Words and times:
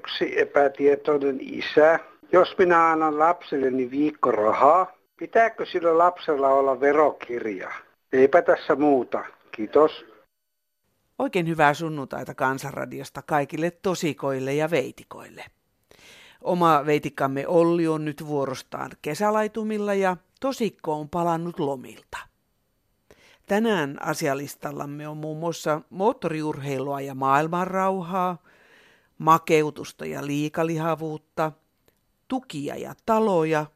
yksi 0.00 0.40
epätietoinen 0.40 1.38
isä. 1.40 1.98
Jos 2.32 2.58
minä 2.58 2.90
annan 2.90 3.18
lapselleni 3.18 3.90
viikko 3.90 4.30
rahaa, 4.30 4.92
pitääkö 5.16 5.66
sillä 5.66 5.98
lapsella 5.98 6.48
olla 6.48 6.80
verokirja? 6.80 7.70
Eipä 8.12 8.42
tässä 8.42 8.76
muuta. 8.76 9.24
Kiitos. 9.52 10.04
Oikein 11.18 11.48
hyvää 11.48 11.74
sunnuntaita 11.74 12.34
Kansanradiosta 12.34 13.22
kaikille 13.26 13.70
tosikoille 13.70 14.54
ja 14.54 14.70
veitikoille. 14.70 15.44
Oma 16.42 16.82
veitikkamme 16.86 17.46
Olli 17.46 17.88
on 17.88 18.04
nyt 18.04 18.26
vuorostaan 18.26 18.90
kesälaitumilla 19.02 19.94
ja 19.94 20.16
tosikko 20.40 20.94
on 20.94 21.08
palannut 21.08 21.58
lomilta. 21.58 22.18
Tänään 23.46 24.02
asialistallamme 24.02 25.08
on 25.08 25.16
muun 25.16 25.38
muassa 25.38 25.80
moottoriurheilua 25.90 27.00
ja 27.00 27.14
maailmanrauhaa, 27.14 28.38
makeutusta 29.20 30.06
ja 30.06 30.26
liikalihavuutta, 30.26 31.52
tukia 32.28 32.76
ja 32.76 32.94
taloja, 33.06 33.66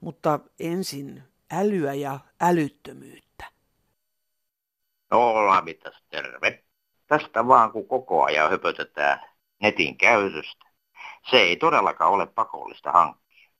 mutta 0.00 0.40
ensin 0.60 1.22
älyä 1.50 1.94
ja 1.94 2.20
älyttömyyttä. 2.40 3.44
No 5.10 5.34
mitäs 5.64 6.02
terve. 6.10 6.64
Tästä 7.06 7.46
vaan 7.46 7.72
kun 7.72 7.88
koko 7.88 8.24
ajan 8.24 8.50
höpötetään 8.50 9.20
netin 9.62 9.98
käytöstä. 9.98 10.64
Se 11.30 11.36
ei 11.36 11.56
todellakaan 11.56 12.12
ole 12.12 12.26
pakollista 12.26 12.92
hankkia. 12.92 13.50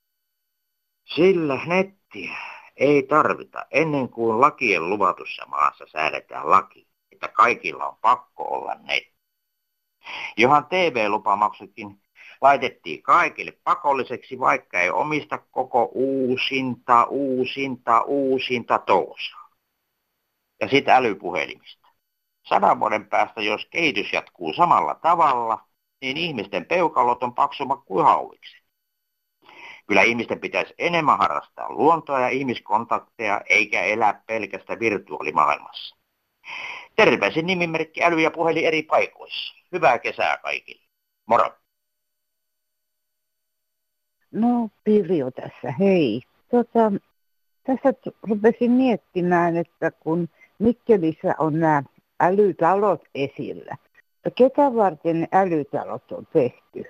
Sillä 1.05 1.65
nettiä 1.65 2.37
ei 2.75 3.03
tarvita 3.03 3.65
ennen 3.71 4.09
kuin 4.09 4.41
lakien 4.41 4.89
luvatussa 4.89 5.45
maassa 5.45 5.85
säädetään 5.91 6.49
laki, 6.49 6.87
että 7.11 7.27
kaikilla 7.27 7.87
on 7.87 7.97
pakko 8.01 8.43
olla 8.43 8.75
netti. 8.75 9.12
Johan 10.37 10.65
TV-lupamaksukin 10.65 12.01
laitettiin 12.41 13.03
kaikille 13.03 13.51
pakolliseksi, 13.63 14.39
vaikka 14.39 14.79
ei 14.79 14.89
omista 14.89 15.37
koko 15.37 15.89
uusinta, 15.93 17.03
uusinta, 17.03 18.01
uusinta 18.01 18.79
toosaa. 18.79 19.49
Ja 20.61 20.67
sitten 20.67 20.95
älypuhelimista. 20.95 21.87
Sadan 22.45 22.79
vuoden 22.79 23.07
päästä, 23.07 23.41
jos 23.41 23.65
kehitys 23.65 24.13
jatkuu 24.13 24.53
samalla 24.53 24.95
tavalla, 24.95 25.67
niin 26.01 26.17
ihmisten 26.17 26.65
peukalot 26.65 27.23
on 27.23 27.35
paksummat 27.35 27.79
kuin 27.85 28.05
hauikset. 28.05 28.63
Kyllä 29.87 30.01
ihmisten 30.01 30.39
pitäisi 30.39 30.73
enemmän 30.77 31.17
harrastaa 31.17 31.73
luontoa 31.73 32.19
ja 32.19 32.29
ihmiskontakteja, 32.29 33.41
eikä 33.49 33.81
elää 33.81 34.23
pelkästä 34.27 34.79
virtuaalimaailmassa. 34.79 35.97
Terveisin 36.95 37.45
nimimerkki 37.45 38.03
äly 38.03 38.21
ja 38.21 38.31
puhelin 38.31 38.65
eri 38.65 38.83
paikoissa. 38.83 39.53
Hyvää 39.71 39.99
kesää 39.99 40.37
kaikille. 40.37 40.81
Moro! 41.25 41.51
No 44.31 44.69
Pirjo 44.83 45.31
tässä, 45.31 45.71
hei. 45.79 46.21
Tota, 46.51 46.91
tässä 47.63 47.93
rupesin 48.21 48.71
miettimään, 48.71 49.57
että 49.57 49.91
kun 49.91 50.29
Mikkelissä 50.59 51.35
on 51.39 51.59
nämä 51.59 51.83
älytalot 52.19 53.01
esillä, 53.15 53.77
ketä 54.35 54.75
varten 54.75 55.27
älytalot 55.31 56.11
on 56.11 56.27
tehty? 56.33 56.83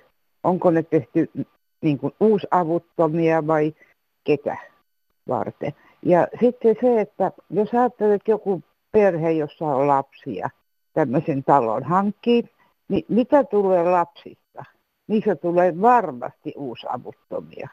Onko 0.44 0.70
ne 0.70 0.82
tehty 0.82 1.30
niin 1.80 1.98
kuin 1.98 2.14
uusavuttomia 2.20 3.46
vai 3.46 3.74
ketä 4.24 4.56
varten. 5.28 5.72
Ja 6.02 6.28
sitten 6.40 6.76
se, 6.80 7.00
että 7.00 7.32
jos 7.50 7.74
ajattelet 7.74 8.22
joku 8.28 8.62
perhe, 8.94 9.32
jossa 9.32 9.64
on 9.64 9.88
lapsia, 9.88 10.50
tämmöisen 10.92 11.44
talon 11.44 11.82
hankkii, 11.82 12.44
niin 12.88 13.04
mitä 13.08 13.44
tulee 13.44 13.82
lapsista? 13.82 14.64
Niissä 15.06 15.36
tulee 15.36 15.80
varmasti 15.80 16.52
uusavuttomia. 16.56 17.68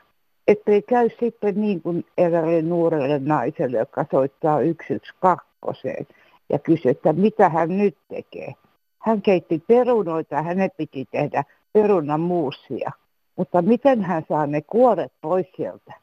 Ettei 0.47 0.81
käy 0.81 1.09
sitten 1.19 1.61
niin 1.61 1.81
kuin 1.81 2.05
eräälle 2.17 2.61
nuorelle 2.61 3.19
naiselle, 3.19 3.77
joka 3.77 4.05
soittaa 4.11 4.59
112 4.87 6.13
ja 6.49 6.59
kysyy, 6.59 6.91
että 6.91 7.13
mitä 7.13 7.49
hän 7.49 7.77
nyt 7.77 7.97
tekee. 8.09 8.53
Hän 8.99 9.21
keitti 9.21 9.63
perunoita 9.67 10.41
hänen 10.41 10.71
piti 10.77 11.05
tehdä 11.11 11.43
perunamuusia. 11.73 12.91
Mutta 13.35 13.61
miten 13.61 14.03
hän 14.03 14.25
saa 14.29 14.47
ne 14.47 14.61
kuoret 14.61 15.11
pois 15.21 15.47
sieltä, 15.57 15.93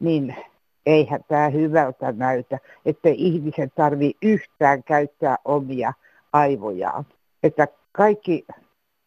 niin 0.00 0.36
eihän 0.88 1.20
tämä 1.28 1.48
hyvältä 1.48 2.12
näytä, 2.12 2.58
että 2.86 3.08
ihmisen 3.08 3.72
tarvii 3.74 4.14
yhtään 4.22 4.82
käyttää 4.82 5.36
omia 5.44 5.92
aivojaan. 6.32 7.06
Että 7.42 7.68
kaikki, 7.92 8.46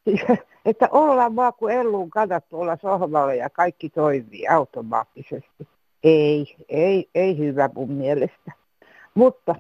että 0.66 0.90
ollaan 0.92 1.36
vaan 1.36 1.54
kuin 1.54 1.76
elluun 1.76 2.10
kanat 2.10 2.50
tuolla 2.50 2.78
sohvalla 2.82 3.34
ja 3.34 3.50
kaikki 3.50 3.90
toimii 3.90 4.48
automaattisesti. 4.48 5.68
Ei, 6.04 6.56
ei, 6.70 7.10
ei 7.16 7.38
hyvä 7.38 7.70
mun 7.76 7.92
mielestä. 7.92 8.52
Mutta 9.14 9.56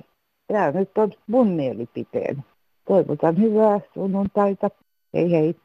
tämä 0.48 0.72
nyt 0.72 0.98
on 0.98 1.12
mun 1.28 1.48
mielipiteen. 1.48 2.44
Toivotan 2.88 3.38
hyvää 3.42 3.80
sunnuntaita. 3.94 4.70
Hei 5.14 5.32
hei. 5.32 5.56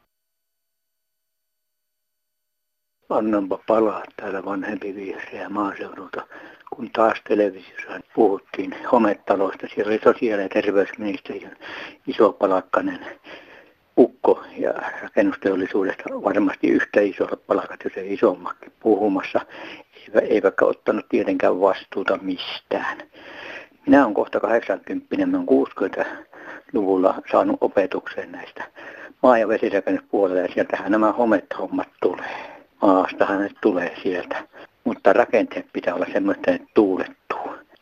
Annanpa 3.09 3.59
palaa 3.67 4.03
täällä 4.17 4.45
vanhempi 4.45 4.95
vihreä 4.95 5.49
maaseudulta, 5.49 6.27
kun 6.71 6.91
taas 6.91 7.19
televisiossa 7.29 8.01
puhuttiin 8.15 8.75
hometaloista. 8.93 9.67
Siellä 9.75 9.91
oli 9.91 10.01
sosiaali- 10.05 10.43
ja 10.43 10.49
terveysministeriön 10.49 11.57
palakkainen 12.39 13.07
ukko 13.99 14.45
ja 14.59 14.73
rakennusteollisuudesta 15.03 16.05
varmasti 16.25 16.69
yhtä 16.69 17.01
isot 17.01 17.47
palakat, 17.47 17.81
jos 17.85 17.93
ei 17.97 18.15
isommakin 18.15 18.73
puhumassa, 18.81 19.41
eivätkä 20.23 20.65
ottanut 20.65 21.07
tietenkään 21.09 21.61
vastuuta 21.61 22.19
mistään. 22.23 22.99
Minä 23.87 24.03
olen 24.03 24.15
kohta 24.15 24.41
80, 24.41 25.27
mä 25.27 25.37
olen 25.37 25.47
60-luvulla 25.47 27.15
saanut 27.31 27.57
opetukseen 27.61 28.33
näistä 28.33 28.65
maa- 29.23 29.39
ja 29.39 29.49
vesirakennuspuolella 29.49 30.41
ja 30.41 30.55
sieltähän 30.55 30.93
nämä 30.93 31.13
homehommat 31.13 31.89
tulee 32.03 32.56
maastahan 32.83 33.41
ne 33.41 33.51
tulee 33.61 33.97
sieltä. 34.03 34.45
Mutta 34.85 35.13
rakenteet 35.13 35.67
pitää 35.73 35.95
olla 35.95 36.07
semmoista, 36.13 36.51
että 36.51 36.67
tuulettuu. 36.75 37.17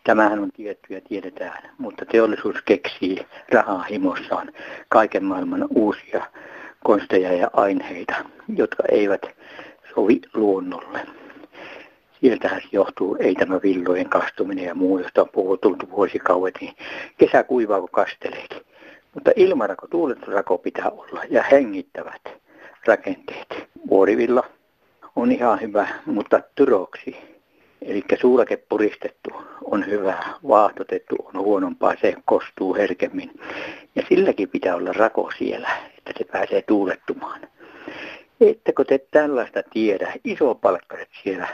Tämähän 0.04 0.38
on 0.38 0.50
tietty 0.56 0.94
ja 0.94 1.00
tiedetään, 1.08 1.70
mutta 1.78 2.04
teollisuus 2.06 2.56
keksii 2.64 3.26
rahaa 3.52 3.82
himossaan 3.82 4.52
kaiken 4.88 5.24
maailman 5.24 5.66
uusia 5.70 6.26
konsteja 6.84 7.32
ja 7.32 7.50
aineita, 7.52 8.14
jotka 8.56 8.82
eivät 8.90 9.22
sovi 9.94 10.20
luonnolle. 10.34 11.06
Sieltähän 12.20 12.60
se 12.60 12.68
johtuu, 12.72 13.16
ei 13.20 13.34
tämä 13.34 13.60
villojen 13.62 14.08
kastuminen 14.08 14.64
ja 14.64 14.74
muu, 14.74 14.98
josta 14.98 15.22
on 15.22 15.28
puhuttu 15.28 15.76
vuosikauet, 15.90 16.54
niin 16.60 16.74
kesä 17.18 17.42
kuivaa 17.42 17.80
kuin 17.80 17.90
kasteleekin. 17.90 18.60
Mutta 19.14 19.30
ilmarako, 19.36 19.86
tuuletusrako 19.86 20.58
pitää 20.58 20.90
olla 20.90 21.22
ja 21.30 21.42
hengittävät 21.42 22.22
rakenteet. 22.86 23.68
Vuorivilla 23.88 24.44
on 25.16 25.32
ihan 25.32 25.60
hyvä, 25.60 25.88
mutta 26.06 26.40
tyroksi, 26.54 27.16
eli 27.82 28.04
suulake 28.20 28.56
puristettu 28.56 29.30
on 29.64 29.86
hyvä, 29.86 30.18
vaahtotettu 30.48 31.16
on 31.34 31.40
huonompaa, 31.40 31.94
se 32.00 32.14
kostuu 32.24 32.74
herkemmin. 32.74 33.30
Ja 33.94 34.02
silläkin 34.08 34.48
pitää 34.48 34.74
olla 34.74 34.92
rako 34.92 35.30
siellä, 35.38 35.68
että 35.98 36.12
se 36.18 36.24
pääsee 36.24 36.62
tuulettumaan. 36.62 37.40
Ettekö 38.40 38.84
te 38.84 38.98
tällaista 39.10 39.62
tiedä? 39.72 40.12
Iso 40.24 40.54
palkkaret 40.54 41.08
siellä. 41.22 41.48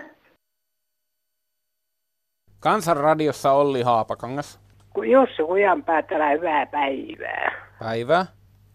Kansanradiossa 2.60 3.52
Olli 3.52 3.82
Haapakangas. 3.82 4.60
Jussi 4.96 5.42
Kujanpää, 5.42 6.02
hyvää 6.36 6.66
päivää. 6.66 7.52
Päivää. 7.78 8.26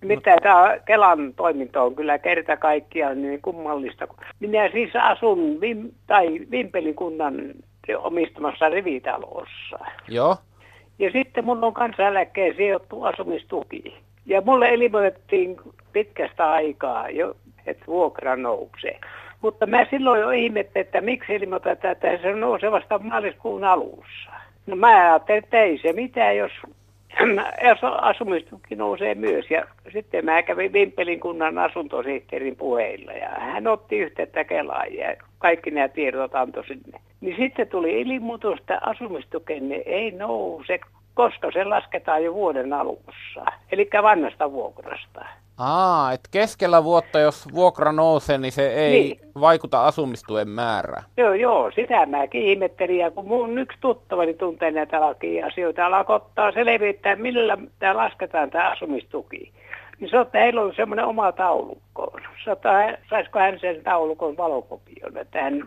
Mitä 0.07 0.37
tämä 0.43 0.77
Kelan 0.85 1.33
toiminta 1.33 1.81
on 1.81 1.95
kyllä 1.95 2.19
kerta 2.19 2.57
kaikkiaan 2.57 3.21
niin 3.21 3.41
kummallista. 3.41 4.07
Minä 4.39 4.69
siis 4.69 4.95
asun 4.95 5.61
Vim, 5.61 5.91
tai 6.07 6.39
Vimpelin 6.51 6.95
kunnan 6.95 7.35
omistamassa 7.97 8.69
rivitalossa. 8.69 9.79
Joo. 10.07 10.35
Ja 10.99 11.11
sitten 11.11 11.45
mun 11.45 11.63
on 11.63 11.73
kansaneläkkeen 11.73 12.55
sijoittu 12.55 13.03
asumistuki. 13.03 13.97
Ja 14.25 14.41
mulle 14.41 14.73
ilmoitettiin 14.73 15.57
pitkästä 15.93 16.51
aikaa 16.51 17.09
jo, 17.09 17.35
että 17.65 17.85
vuokra 17.87 18.35
nousee. 18.35 18.99
Mutta 19.41 19.65
mä 19.65 19.85
silloin 19.89 20.21
jo 20.21 20.29
ihmettelin, 20.29 20.85
että 20.85 21.01
miksi 21.01 21.35
ilmoitetaan, 21.35 21.91
että 21.91 22.17
se 22.17 22.33
nousee 22.33 22.71
vasta 22.71 22.99
maaliskuun 22.99 23.63
alussa. 23.63 24.31
No 24.67 24.75
mä 24.75 24.87
ajattelin, 24.87 25.43
että 25.43 25.61
ei 25.61 25.77
se 25.77 25.93
mitään, 25.93 26.37
jos 26.37 26.51
asumistuki 28.01 28.75
nousee 28.75 29.15
myös. 29.15 29.51
Ja 29.51 29.65
sitten 29.93 30.25
mä 30.25 30.43
kävin 30.43 30.73
Vimpelin 30.73 31.19
kunnan 31.19 31.57
asuntosihteerin 31.57 32.55
puheilla 32.55 33.11
ja 33.11 33.29
hän 33.29 33.67
otti 33.67 33.97
yhteyttä 33.97 34.43
Kelaan 34.43 34.93
ja 34.93 35.15
kaikki 35.37 35.71
nämä 35.71 35.87
tiedot 35.87 36.35
antoi 36.35 36.65
sinne. 36.67 36.99
Niin 37.21 37.35
sitten 37.37 37.67
tuli 37.67 38.01
ilmoitus, 38.01 38.59
että 38.59 38.79
asumistukenne 38.81 39.75
ei 39.75 40.11
nouse, 40.11 40.79
koska 41.13 41.51
se 41.51 41.63
lasketaan 41.63 42.23
jo 42.23 42.33
vuoden 42.33 42.73
alussa, 42.73 43.45
eli 43.71 43.89
vanhasta 44.01 44.51
vuokrasta. 44.51 45.25
Aa, 45.57 46.13
että 46.13 46.29
keskellä 46.31 46.83
vuotta, 46.83 47.19
jos 47.19 47.47
vuokra 47.53 47.91
nousee, 47.91 48.37
niin 48.37 48.51
se 48.51 48.73
ei 48.73 48.91
niin. 48.91 49.19
vaikuta 49.41 49.85
asumistuen 49.85 50.47
määrään. 50.47 51.03
Joo, 51.17 51.33
joo, 51.33 51.71
sitä 51.71 52.05
mäkin 52.05 52.41
ihmettelin. 52.41 52.97
Ja 52.97 53.11
kun 53.11 53.27
mun 53.27 53.57
yksi 53.57 53.77
tuttavani 53.81 54.33
tuntee 54.33 54.71
näitä 54.71 55.01
lakia-asioita, 55.01 55.85
alkoi 55.85 56.15
ottaa 56.15 56.51
selvittää, 56.51 57.15
millä 57.15 57.57
tämä 57.79 57.97
lasketaan 57.97 58.49
tämä 58.49 58.71
asumistuki. 58.71 59.51
Niin 59.99 60.09
se 60.09 60.19
että 60.19 60.39
heillä 60.39 60.61
on 60.61 60.73
semmoinen 60.75 61.05
oma 61.05 61.31
taulukko. 61.31 62.19
Sota, 62.43 62.69
saisiko 63.09 63.39
hän 63.39 63.59
sen 63.59 63.83
taulukon 63.83 64.37
valokopion, 64.37 65.17
että 65.17 65.41
hän 65.41 65.63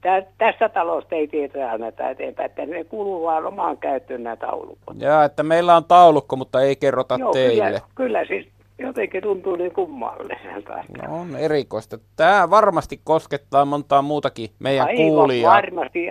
Tä, 0.00 0.22
tästä 0.38 0.68
talosta 0.68 1.14
ei 1.14 1.28
tiedetä 1.28 1.70
anneta 1.72 2.10
eteenpäin, 2.10 2.46
että 2.46 2.66
ne 2.66 2.84
kuuluu 2.84 3.22
vaan 3.22 3.46
omaan 3.46 3.78
käyttöön 3.78 4.22
nämä 4.22 4.36
taulukot. 4.36 4.96
Joo, 4.98 5.22
että 5.22 5.42
meillä 5.42 5.76
on 5.76 5.84
taulukko, 5.84 6.36
mutta 6.36 6.60
ei 6.60 6.76
kerrota 6.76 7.16
Joo, 7.18 7.32
teille. 7.32 7.64
Kyllä, 7.64 7.80
kyllä 7.94 8.24
siis 8.24 8.48
jotenkin 8.82 9.22
tuntuu 9.22 9.56
niin 9.56 9.72
kummalliselta. 9.72 10.72
No 11.08 11.20
on 11.20 11.36
erikoista. 11.36 11.98
Tämä 12.16 12.50
varmasti 12.50 13.00
koskettaa 13.04 13.64
montaa 13.64 14.02
muutakin 14.02 14.50
meidän 14.58 14.86
Aivan 14.88 14.96
kuulijaa. 15.06 15.54
varmasti. 15.54 16.06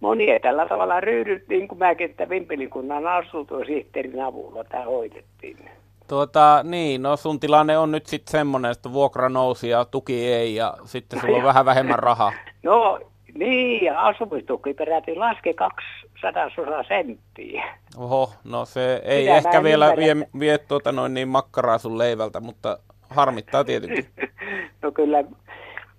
Moni 0.00 0.30
ei 0.30 0.40
tällä 0.40 0.66
tavalla 0.68 1.00
ryhdy, 1.00 1.44
niin 1.48 1.68
kuin 1.68 1.78
mäkin, 1.78 2.10
että 2.10 2.28
Vimpelikunnan 2.28 3.06
asuntoisihteerin 3.06 4.22
avulla 4.22 4.64
tämä 4.64 4.84
hoidettiin. 4.84 5.70
Tuota, 6.08 6.60
niin, 6.62 7.02
no 7.02 7.16
sun 7.16 7.40
tilanne 7.40 7.78
on 7.78 7.90
nyt 7.90 8.06
sitten 8.06 8.30
semmoinen, 8.32 8.70
että 8.70 8.92
vuokra 8.92 9.28
nousi 9.28 9.68
ja 9.68 9.84
tuki 9.84 10.32
ei 10.32 10.54
ja 10.54 10.74
sitten 10.84 11.20
sulla 11.20 11.36
on 11.36 11.42
vähän 11.52 11.64
vähemmän 11.64 11.98
rahaa. 11.98 12.32
No 12.62 13.00
niin, 13.38 13.84
ja 13.84 14.00
asumistuki 14.00 14.74
peräti 14.74 15.14
laski 15.14 15.54
200 15.54 16.82
senttiä. 16.88 17.64
Oho, 17.98 18.30
no 18.44 18.64
se 18.64 19.02
ei 19.04 19.24
Sitä 19.24 19.36
ehkä 19.36 19.62
vielä 19.62 19.96
vie, 19.96 20.16
vie 20.38 20.58
tuota 20.58 20.92
noin 20.92 21.14
niin 21.14 21.28
makkaraa 21.28 21.78
sun 21.78 21.98
leivältä, 21.98 22.40
mutta 22.40 22.78
harmittaa 23.10 23.64
tietenkin. 23.64 24.06
no 24.82 24.92
kyllä, 24.92 25.24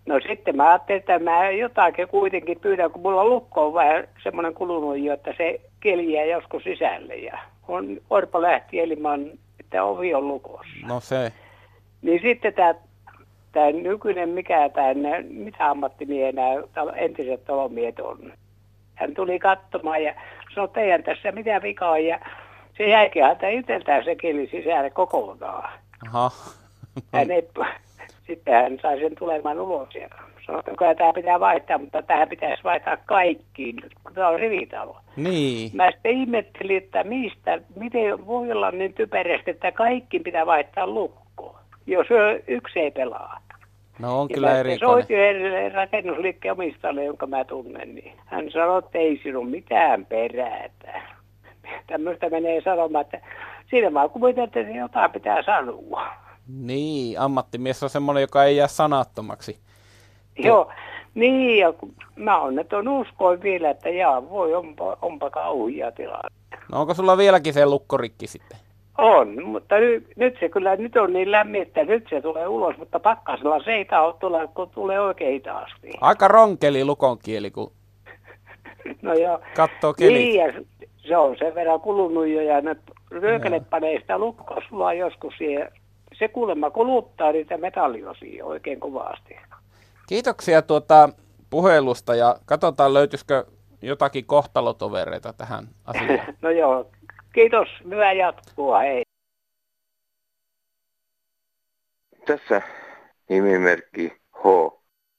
no 0.06 0.20
sitten 0.28 0.56
mä 0.56 0.70
ajattelin, 0.70 1.00
että 1.00 1.20
mä 1.20 1.50
jotakin 1.50 2.08
kuitenkin 2.08 2.60
pyydän, 2.60 2.92
kun 2.92 3.02
mulla 3.02 3.26
lukko 3.26 3.68
on 3.68 3.74
vähän 3.74 4.08
semmoinen 4.24 4.54
kulunut 4.54 5.00
jo, 5.00 5.14
että 5.14 5.34
se 5.38 5.62
keliää 5.80 6.26
joskus 6.26 6.64
sisälle 6.64 7.16
ja 7.16 7.40
on 7.68 7.98
Orpo 8.10 8.42
lähti 8.42 8.80
elimään, 8.80 9.32
että 9.60 9.84
ovi 9.84 10.14
on 10.14 10.28
lukossa. 10.28 10.88
No 10.88 11.00
se. 11.00 11.32
Niin 12.02 12.22
sitten 12.22 12.54
tämä 12.54 12.76
tämä 13.56 13.72
nykyinen, 13.72 14.30
mikä 14.30 14.70
tämä, 14.70 15.22
mitä 15.30 15.70
ammattimiehenä 15.70 16.42
entiset 16.96 17.46
talomiehet 17.46 18.00
on. 18.00 18.34
Hän 18.96 19.14
tuli 19.14 19.40
katsomaan 19.40 20.04
ja 20.04 20.14
sanoi, 20.54 20.66
että 20.66 20.82
eihän 20.82 21.04
tässä 21.04 21.32
mitä 21.32 21.62
vikaa 21.62 22.00
ja 22.00 22.20
se 22.78 22.90
jäikin 22.90 23.24
häntä 23.24 23.50
itseltään 23.50 24.04
se 24.04 24.16
keli 24.16 24.48
sisälle 24.48 24.90
kokonaan. 24.90 25.70
Aha. 26.08 26.32
Hän 27.14 27.32
ei, 27.32 27.48
sitten 28.28 28.54
hän 28.54 28.80
sai 28.82 29.00
sen 29.00 29.16
tulemaan 29.20 29.60
ulos 29.60 29.96
ja 29.96 30.10
sanoi, 30.46 30.60
että 30.68 30.96
tämä 30.98 31.14
pitää 31.14 31.40
vaihtaa, 31.40 31.78
mutta 31.78 32.02
tähän 32.02 32.30
pitäisi 32.30 32.64
vaihtaa 32.64 32.98
kaikkiin, 32.98 33.76
kun 34.04 34.14
tämä 34.14 34.28
on 34.28 34.40
rivitalo. 34.40 34.98
Niin. 35.16 35.72
Mä 35.74 35.92
sitten 35.92 36.12
ihmettelin, 36.12 36.78
että 36.78 37.04
mistä, 37.04 37.62
miten 37.76 38.28
voi 38.28 38.52
olla 38.52 38.72
niin 38.72 38.94
typerästi, 38.94 39.52
että 39.52 39.72
kaikki 39.72 40.20
pitää 40.20 40.46
vaihtaa 40.46 40.88
lukkoon, 40.88 41.60
jos 41.88 42.08
yksi 42.48 42.80
ei 42.80 42.92
pelaa. 42.92 43.45
No 44.00 44.22
on 44.22 44.28
kyllä 44.28 44.60
eri. 44.60 44.78
Soitin 44.78 45.20
edelleen 45.20 45.72
rakennusliikkeen 45.72 46.52
omistajalle, 46.52 47.04
jonka 47.04 47.28
mä 47.28 47.46
tunnen, 47.46 47.96
niin 47.96 48.14
hän 48.26 48.52
sanoi, 48.52 48.80
että 48.80 48.98
ei 48.98 49.20
sinun 49.24 49.50
mitään 49.50 50.06
perätä. 50.06 51.02
Tämmöistä 51.88 52.30
menee 52.30 52.62
sanomaan, 52.62 53.06
että 53.06 53.22
siinä 53.70 53.94
vaan 53.94 54.10
kuviteltiin, 54.10 54.68
että 54.68 54.78
jotain 54.78 55.12
pitää 55.12 55.44
sanoa. 55.44 56.08
Niin, 56.48 57.20
ammattimies 57.20 57.84
on 57.84 57.90
semmoinen, 57.90 58.22
joka 58.22 58.44
ei 58.44 58.58
jää 58.58 58.68
sanattomaksi. 58.68 59.60
Joo, 60.38 60.72
niin, 61.14 61.60
ja 61.60 61.74
mä 62.16 62.40
on, 62.40 62.60
että 62.60 62.78
on 62.78 62.88
uskoin 62.88 63.42
vielä, 63.42 63.70
että 63.70 63.90
jaa, 63.90 64.30
voi, 64.30 64.54
onpa, 64.54 64.98
onpa 65.02 65.30
kauhia 65.30 65.92
tilanne. 65.92 66.30
No 66.72 66.82
onko 66.82 66.94
sulla 66.94 67.18
vieläkin 67.18 67.54
se 67.54 67.66
lukkorikki 67.66 68.28
sitten? 68.28 68.58
On, 68.98 69.46
mutta 69.46 69.78
nyt, 69.78 70.08
nyt 70.16 70.38
se 70.40 70.50
kyllä 70.50 70.76
nyt 70.76 70.98
on 70.98 71.14
niin 71.14 71.32
lämmin, 71.32 71.62
että 71.62 71.84
nyt 71.84 72.08
se 72.10 72.22
tulee 72.22 72.48
ulos, 72.48 72.78
mutta 72.78 73.00
pakkasella 73.00 73.64
se 73.64 73.72
ei 73.72 73.86
taho 73.86 74.14
tulla, 74.14 74.48
kun 74.48 74.70
tulee 74.70 75.00
oikein 75.00 75.34
hitaasti. 75.34 75.92
Aika 76.02 76.28
ronkeli 76.28 76.86
lukon 76.86 77.18
kieli, 77.24 77.52
kun 77.52 77.72
no 79.02 79.14
joo. 79.14 79.40
katsoo 79.56 79.94
kelit. 79.94 80.14
Niin, 80.14 80.36
ja 80.36 80.54
se 80.98 81.18
on 81.18 81.36
sen 81.40 81.56
verran 81.56 81.80
kulunut 81.80 82.28
jo, 82.28 82.42
ja 82.42 82.62
ne 82.62 82.76
ryökele 83.12 83.60
panee 83.60 84.00
sitä 84.00 84.18
lukkoa 84.18 84.62
sulla 84.70 84.94
joskus 84.94 85.34
siihen. 85.38 85.72
Se 86.14 86.28
kuulemma 86.28 86.70
kuluttaa 86.70 87.32
niitä 87.32 87.58
metalliosia 87.58 88.46
oikein 88.46 88.80
kovasti. 88.80 89.36
Kiitoksia 90.08 90.62
tuota 90.62 91.10
puhelusta 91.50 92.16
ja 92.16 92.36
katsotaan 92.46 92.94
löytyisikö 92.94 93.46
jotakin 93.82 94.26
kohtalotovereita 94.26 95.34
tähän 95.34 95.68
asiaan. 95.86 96.20
no 96.42 96.50
joo, 96.50 96.88
Kiitos, 97.36 97.68
hyvää 97.90 98.14
jatkoa, 98.14 98.80
hei. 98.80 99.04
Tässä 102.26 102.62
nimimerkki 103.30 104.14
H. 104.32 104.44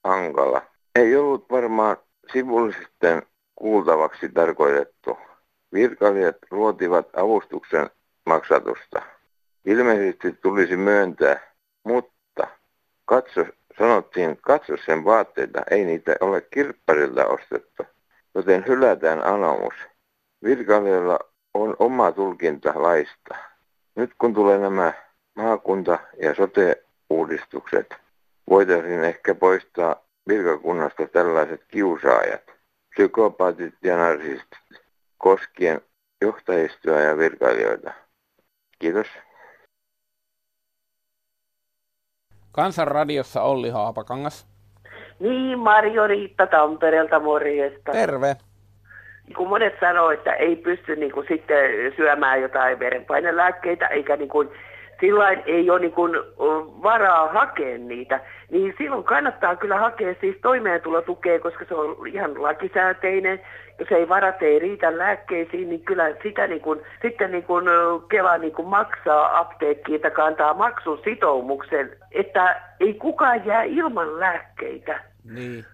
Ankala. 0.05 0.63
Ei 0.95 1.17
ollut 1.17 1.51
varmaan 1.51 1.97
sivullisten 2.33 3.23
kuultavaksi 3.55 4.29
tarkoitettu. 4.29 5.19
Virkailijat 5.73 6.37
ruotivat 6.51 7.09
avustuksen 7.17 7.91
maksatusta. 8.27 9.03
Ilmeisesti 9.65 10.33
tulisi 10.33 10.77
myöntää, 10.77 11.55
mutta 11.85 12.47
katso, 13.05 13.45
sanottiin, 13.79 14.39
katso 14.41 14.77
sen 14.87 15.05
vaatteita, 15.05 15.63
ei 15.71 15.85
niitä 15.85 16.17
ole 16.21 16.41
kirpparilta 16.41 17.27
ostettu, 17.27 17.83
joten 18.35 18.65
hylätään 18.67 19.27
anomus. 19.27 19.75
Virkailijalla 20.45 21.19
on 21.57 21.77
oma 21.79 22.13
tulkinta 22.13 22.73
laista. 22.75 23.35
Nyt 23.95 24.11
kun 24.19 24.35
tulee 24.35 24.59
nämä 24.59 24.93
maakunta- 25.35 25.99
ja 26.23 26.35
sote-uudistukset, 26.35 27.95
voitaisiin 28.51 29.05
ehkä 29.05 29.35
poistaa 29.35 29.97
virkakunnasta 30.29 31.07
tällaiset 31.07 31.65
kiusaajat, 31.69 32.43
psykopaatit 32.91 33.75
ja 33.83 33.97
narsistit, 33.97 34.81
koskien 35.19 35.81
johtajistoa 36.21 37.01
ja 37.01 37.19
virkailijoita. 37.19 37.93
Kiitos. 38.79 39.07
Kansanradiossa 42.53 43.43
Olli 43.43 43.71
Haapakangas. 43.71 44.47
Niin, 45.21 45.59
Marjo 45.59 46.07
Riitta 46.07 46.47
Tampereelta 46.47 47.21
morjesta. 47.21 47.93
Terve 47.93 48.37
kun 49.37 49.49
monet 49.49 49.75
sanoo, 49.81 50.11
että 50.11 50.33
ei 50.33 50.57
pysty 50.57 50.97
niin 50.97 51.13
kuin, 51.13 51.27
sitten 51.29 51.93
syömään 51.97 52.43
jotain 52.43 52.79
verenpainelääkkeitä, 52.79 53.87
eikä 53.87 54.17
niin 54.17 54.29
kuin, 54.29 54.49
sillain 55.01 55.43
ei 55.47 55.71
ole 55.71 55.81
niin 55.81 55.93
kuin, 55.93 56.13
varaa 56.83 57.33
hakea 57.33 57.79
niitä, 57.79 58.21
niin 58.51 58.75
silloin 58.79 59.05
kannattaa 59.05 59.57
kyllä 59.57 59.79
hakea 59.79 60.15
siis 60.21 60.37
toimeentulotukea, 60.43 61.41
koska 61.41 61.65
se 61.65 61.75
on 61.75 62.07
ihan 62.07 62.43
lakisääteinen. 62.43 63.41
Jos 63.79 63.93
ei 63.93 64.09
varat 64.09 64.43
ei 64.43 64.59
riitä 64.59 64.99
lääkkeisiin, 64.99 65.69
niin 65.69 65.81
kyllä 65.81 66.05
sitä 66.23 66.47
niin 66.47 66.61
kuin, 66.61 66.81
sitten 67.03 67.31
niin 67.31 67.43
kuin 67.43 67.65
Kela 68.09 68.39
niin 68.39 68.53
kuin 68.53 68.69
maksaa 68.69 69.39
apteekkiin, 69.39 69.97
että 69.97 70.11
kantaa 70.11 70.55
maksun 70.55 71.01
sitoumuksen, 71.05 71.97
että 72.13 72.61
ei 72.81 72.95
kukaan 72.95 73.47
jää 73.47 73.63
ilman 73.63 74.21
lääkkeitä. 74.21 75.01
Niin 75.35 75.65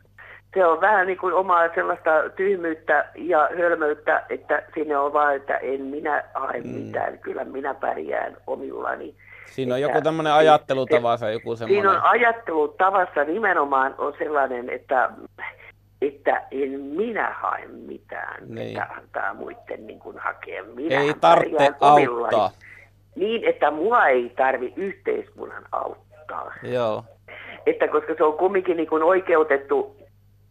se 0.55 0.67
on 0.67 0.81
vähän 0.81 1.07
niin 1.07 1.19
kuin 1.19 1.35
omaa 1.35 1.69
sellaista 1.75 2.11
tyhmyyttä 2.37 3.09
ja 3.15 3.49
hölmöyttä, 3.59 4.23
että 4.31 4.63
sinne 4.75 4.99
on 4.99 5.13
vaan, 5.13 5.37
että 5.37 5.57
en 5.57 5.81
minä 5.81 6.25
hae 6.35 6.61
mm. 6.61 6.69
mitään, 6.69 7.19
kyllä 7.19 7.45
minä 7.45 7.75
pärjään 7.75 8.37
omillani. 8.47 9.15
Siinä 9.47 9.75
on 9.75 9.81
että, 9.81 9.91
joku 9.91 10.05
tämmöinen 10.05 10.33
ajattelutavassa 10.33 11.31
joku 11.31 11.57
semmoinen. 11.57 11.83
Siinä 11.83 11.91
on 11.91 12.11
ajattelutavassa 12.11 13.25
nimenomaan 13.25 13.95
on 13.99 14.15
sellainen, 14.19 14.71
että, 14.71 15.11
että 16.03 16.43
en 16.51 16.81
minä 16.81 17.35
hae 17.41 17.67
mitään, 17.67 18.43
niin. 18.49 18.69
että 18.69 18.95
antaa 18.99 19.35
muiden 19.35 19.87
niin 19.87 19.99
kuin 19.99 20.19
hakea. 20.19 20.65
Minä 20.65 21.01
ei 21.01 21.15
tarvitse 21.21 21.73
auttaa. 21.81 22.51
Niin, 23.17 23.45
että 23.45 23.71
mua 23.71 24.07
ei 24.07 24.33
tarvi 24.37 24.73
yhteiskunnan 24.77 25.65
auttaa. 25.73 26.55
Joo. 26.63 27.05
Että 27.67 27.89
koska 27.89 28.15
se 28.17 28.25
on 28.25 28.39
kumminkin 28.39 28.77
niin 28.77 28.89
kuin 28.89 29.03
oikeutettu 29.03 30.02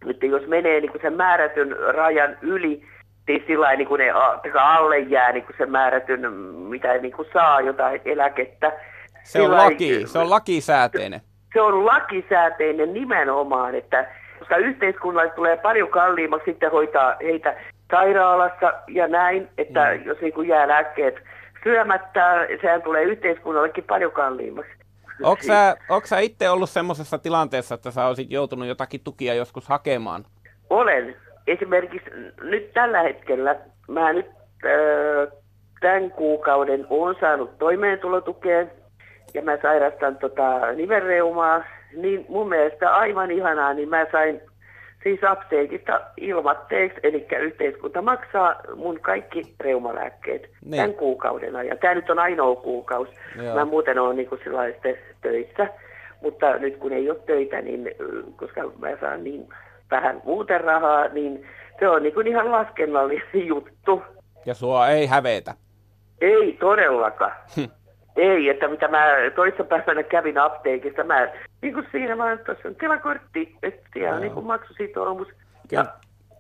että 0.10 0.26
jos 0.26 0.48
menee 0.48 0.80
niin 0.80 0.92
kuin 0.92 1.02
sen 1.02 1.14
määrätyn 1.14 1.76
rajan 1.96 2.38
yli, 2.42 2.84
siis 3.26 3.44
sillä 3.48 3.76
niin 3.76 3.88
kuin 3.88 4.00
ne 4.00 4.12
alle 4.56 5.00
jää 5.00 5.32
niin 5.32 5.46
kuin 5.46 5.56
sen 5.58 5.72
määrätyn, 5.72 6.34
mitä 6.70 6.98
niin 6.98 7.14
kuin 7.14 7.28
saa 7.34 7.62
jotain 7.62 8.02
eläkettä. 8.06 8.72
Se 9.24 9.42
on, 9.42 9.52
laki, 9.52 10.08
se 10.08 10.20
on 10.20 10.30
lakisääteinen. 10.30 11.22
Se 11.54 11.62
on 11.62 11.86
lakisääteinen 11.86 12.94
nimenomaan, 12.94 13.76
että 13.76 14.08
koska 14.40 14.58
yhteiskunnalle 14.58 15.32
tulee 15.32 15.58
paljon 15.58 15.90
kalliimmaksi 15.90 16.46
sitten 16.46 16.72
hoitaa 16.72 17.16
heitä 17.24 17.56
sairaalassa 17.92 18.74
ja 18.88 19.08
näin, 19.08 19.48
että 19.58 19.94
mm. 19.94 20.06
jos 20.06 20.18
niin 20.22 20.34
kuin 20.34 20.48
jää 20.48 20.68
lääkkeet 20.68 21.16
syömättä, 21.64 22.48
sehän 22.62 22.82
tulee 22.82 23.04
yhteiskunnallekin 23.04 23.84
paljon 23.84 24.12
kalliimmaksi. 24.12 24.72
Onko 25.24 25.44
sä, 25.44 25.78
sä 26.04 26.20
itse 26.20 26.50
ollut 26.50 26.70
semmoisessa 26.70 27.18
tilanteessa, 27.18 27.76
että 27.76 27.92
sä 27.92 28.06
olisit 28.06 28.32
joutunut 28.32 28.68
jotakin 28.68 29.02
tukia 29.04 29.34
joskus 29.34 29.68
hakemaan? 29.68 30.26
Olen. 30.70 31.16
Esimerkiksi 31.48 32.10
nyt 32.42 32.74
tällä 32.74 33.02
hetkellä, 33.02 33.56
mä 33.88 34.14
nyt 34.14 34.26
äh, 34.66 35.42
tämän 35.80 36.12
kuukauden 36.12 36.88
olen 36.90 37.16
saanut 37.20 37.58
toimeentulotukea 37.58 38.66
ja 39.34 39.42
mä 39.42 39.58
sairastan 39.62 40.18
tota 40.18 40.72
nivelreumaa, 40.76 41.64
niin 41.96 42.26
mun 42.30 42.50
mielestä 42.50 42.96
aivan 42.96 43.32
ihanaa, 43.32 43.74
niin 43.74 43.90
mä 43.90 44.06
sain 44.12 44.42
siis 45.04 45.24
apteekista 45.24 46.02
ilmatteeksi, 46.18 47.00
eli 47.04 47.28
yhteiskunta 47.40 48.02
maksaa 48.02 48.56
mun 48.76 49.00
kaikki 49.00 49.42
reumalääkkeet 49.60 50.42
niin. 50.42 50.76
tämän 50.76 50.94
kuukauden 50.94 51.56
ajan. 51.56 51.78
Tämä 51.78 51.96
nyt 51.96 52.10
on 52.10 52.20
ainoa 52.20 52.56
kuukausi. 52.56 53.12
Joo. 53.44 53.56
Mä 53.56 53.66
muuten 53.66 54.00
olen 54.00 54.18
niin 54.18 54.30
kuin 54.30 54.42
töissä, 55.22 55.68
mutta 56.22 56.58
nyt 56.58 56.78
kun 56.78 56.94
ei 56.94 57.10
ole 57.10 57.20
töitä, 57.26 57.62
niin 57.62 57.92
koska 58.36 58.62
mä 58.80 58.88
saan 59.02 59.24
niin 59.24 59.50
vähän 59.92 60.22
muuten 60.26 60.62
rahaa, 60.62 61.08
niin 61.08 61.48
se 61.80 61.90
on 61.90 62.04
niin 62.04 62.14
kuin 62.14 62.28
ihan 62.28 62.52
laskennallinen 62.52 63.48
juttu. 63.48 64.04
Ja 64.46 64.54
sua 64.54 64.88
ei 64.88 65.06
hävetä? 65.06 65.54
Ei 66.22 66.58
todellakaan. 66.60 67.36
Ei, 68.16 68.50
että 68.50 68.68
mitä 68.68 68.88
mä 68.88 69.06
päivänä 69.70 70.04
kävin 70.04 70.38
apteekista, 70.38 71.04
mä 71.04 71.30
niin 71.62 71.74
kuin 71.74 71.88
siinä 71.92 72.18
vaan, 72.18 72.40
tuossa 72.40 72.68
on 72.68 72.76
tilakortti, 72.76 73.56
että 73.64 73.90
siellä 73.94 74.16
on 74.16 74.22
niin 74.22 74.34
kuin 74.34 74.46
maksusitoumus 74.46 75.28
ja 75.72 75.86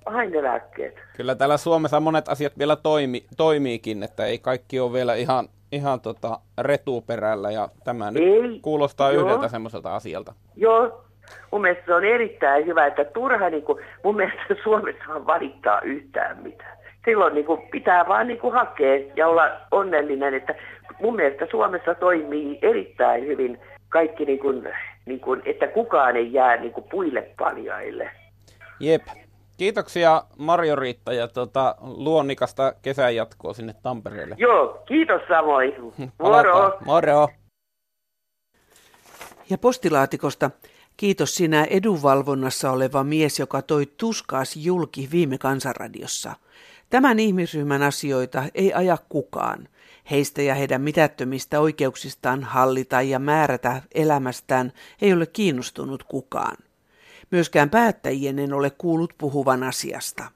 hain 0.06 0.32
ne 0.32 0.44
lääkkeet. 0.44 0.96
Kyllä 1.18 1.36
täällä 1.36 1.58
Suomessa 1.58 2.00
monet 2.00 2.30
asiat 2.30 2.58
vielä 2.58 2.76
toimi, 2.76 3.26
toimiikin, 3.38 4.04
että 4.04 4.26
ei 4.26 4.40
kaikki 4.40 4.80
ole 4.80 4.94
vielä 4.94 5.16
ihan, 5.16 5.48
ihan 5.72 6.02
tota 6.02 6.40
retuperällä 6.58 7.52
ja 7.52 7.70
tämä 7.84 8.12
nyt 8.12 8.24
ei, 8.24 8.60
kuulostaa 8.62 9.12
joo. 9.12 9.24
yhdeltä 9.24 9.48
semmoiselta 9.48 9.96
asialta. 9.96 10.34
Joo, 10.56 11.04
mun 11.52 11.62
mielestä 11.62 11.86
se 11.86 11.94
on 11.94 12.06
erittäin 12.06 12.66
hyvä, 12.66 12.88
että 12.88 13.06
turha 13.06 13.50
niin 13.50 13.64
kuin, 13.64 13.84
mun 14.04 14.16
mielestä 14.16 14.56
Suomessa 14.64 15.26
valittaa 15.28 15.82
yhtään 15.82 16.44
mitään. 16.44 16.78
Silloin 17.06 17.34
niin 17.34 17.46
kuin, 17.46 17.62
pitää 17.72 18.08
vaan 18.08 18.28
niin 18.28 18.40
kuin, 18.40 18.54
hakea 18.54 19.12
ja 19.16 19.28
olla 19.28 19.44
onnellinen, 19.72 20.34
että 20.34 20.56
mun 21.02 21.16
mielestä 21.16 21.48
Suomessa 21.52 21.96
toimii 21.96 22.60
erittäin 22.62 23.28
hyvin 23.28 23.60
kaikki, 23.90 24.26
niin 24.26 24.40
kuin, 24.40 24.70
niin 25.06 25.20
kuin, 25.20 25.42
että 25.46 25.68
kukaan 25.68 26.16
ei 26.16 26.34
jää 26.34 26.58
niin 26.58 26.74
kuin 26.74 26.86
puille 26.92 27.22
paljaille. 27.38 28.12
Jep. 28.80 29.02
Kiitoksia 29.58 30.24
Marjo-Riitta 30.38 31.14
ja 31.14 31.28
tuota, 31.28 31.76
luonnikasta 31.82 32.74
kesän 32.82 33.16
jatkoa 33.16 33.54
sinne 33.54 33.74
Tampereelle. 33.84 34.36
Joo, 34.38 34.84
kiitos 34.86 35.22
samoin. 35.28 35.74
Moro. 36.22 36.78
Moro. 36.86 37.28
Ja 39.50 39.58
postilaatikosta 39.58 40.52
kiitos 40.98 41.36
sinä 41.36 41.64
edunvalvonnassa 41.64 42.72
oleva 42.72 43.04
mies, 43.04 43.40
joka 43.40 43.62
toi 43.62 43.86
tuskaas 43.98 44.56
julki 44.56 45.10
viime 45.12 45.38
kansanradiossa. 45.38 46.34
Tämän 46.92 47.20
ihmisryhmän 47.20 47.84
asioita 47.84 48.44
ei 48.54 48.74
aja 48.74 48.98
kukaan. 49.10 49.68
Heistä 50.12 50.42
ja 50.42 50.56
heidän 50.56 50.82
mitättömistä 50.82 51.60
oikeuksistaan 51.60 52.44
hallita 52.44 53.02
ja 53.02 53.20
määrätä 53.20 53.82
elämästään 53.96 54.74
ei 55.02 55.14
ole 55.14 55.26
kiinnostunut 55.26 56.04
kukaan. 56.04 56.58
Myöskään 57.32 57.70
päättäjien 57.70 58.40
en 58.40 58.54
ole 58.54 58.70
kuullut 58.70 59.14
puhuvan 59.18 59.64
asiasta. 59.64 60.32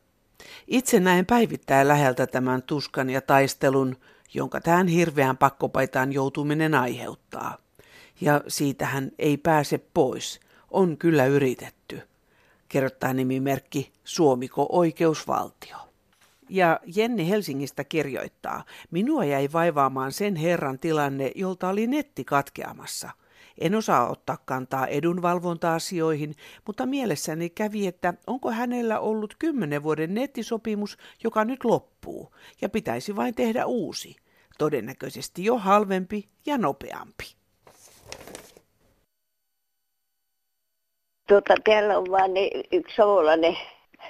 Itse 0.67 0.99
näen 0.99 1.25
päivittäin 1.25 1.87
läheltä 1.87 2.27
tämän 2.27 2.63
tuskan 2.63 3.09
ja 3.09 3.21
taistelun, 3.21 3.97
jonka 4.33 4.61
tähän 4.61 4.87
hirveään 4.87 5.37
pakkopaitaan 5.37 6.13
joutuminen 6.13 6.75
aiheuttaa. 6.75 7.57
Ja 8.21 8.41
siitä 8.47 8.85
hän 8.85 9.11
ei 9.19 9.37
pääse 9.37 9.77
pois. 9.93 10.39
On 10.71 10.97
kyllä 10.97 11.25
yritetty. 11.25 12.01
Kerrottaa 12.69 13.13
nimimerkki 13.13 13.91
Suomiko 14.03 14.65
oikeusvaltio. 14.69 15.85
Ja 16.49 16.79
Jenni 16.95 17.29
Helsingistä 17.29 17.83
kirjoittaa, 17.83 18.63
minua 18.91 19.25
jäi 19.25 19.49
vaivaamaan 19.53 20.11
sen 20.11 20.35
herran 20.35 20.79
tilanne, 20.79 21.31
jolta 21.35 21.69
oli 21.69 21.87
netti 21.87 22.23
katkeamassa. 22.23 23.09
En 23.61 23.75
osaa 23.75 24.09
ottaa 24.09 24.37
kantaa 24.45 24.87
edunvalvonta-asioihin, 24.87 26.35
mutta 26.67 26.85
mielessäni 26.85 27.49
kävi, 27.49 27.87
että 27.87 28.13
onko 28.27 28.51
hänellä 28.51 28.99
ollut 28.99 29.35
kymmenen 29.39 29.83
vuoden 29.83 30.13
nettisopimus, 30.13 30.97
joka 31.23 31.45
nyt 31.45 31.63
loppuu, 31.63 32.35
ja 32.61 32.69
pitäisi 32.69 33.15
vain 33.15 33.35
tehdä 33.35 33.65
uusi. 33.65 34.15
Todennäköisesti 34.57 35.43
jo 35.43 35.57
halvempi 35.57 36.29
ja 36.45 36.57
nopeampi. 36.57 37.35
Tuota, 41.27 41.55
täällä 41.63 41.97
on 41.97 42.11
vain 42.11 42.31
yksi 42.71 42.95
savolainen 42.95 43.57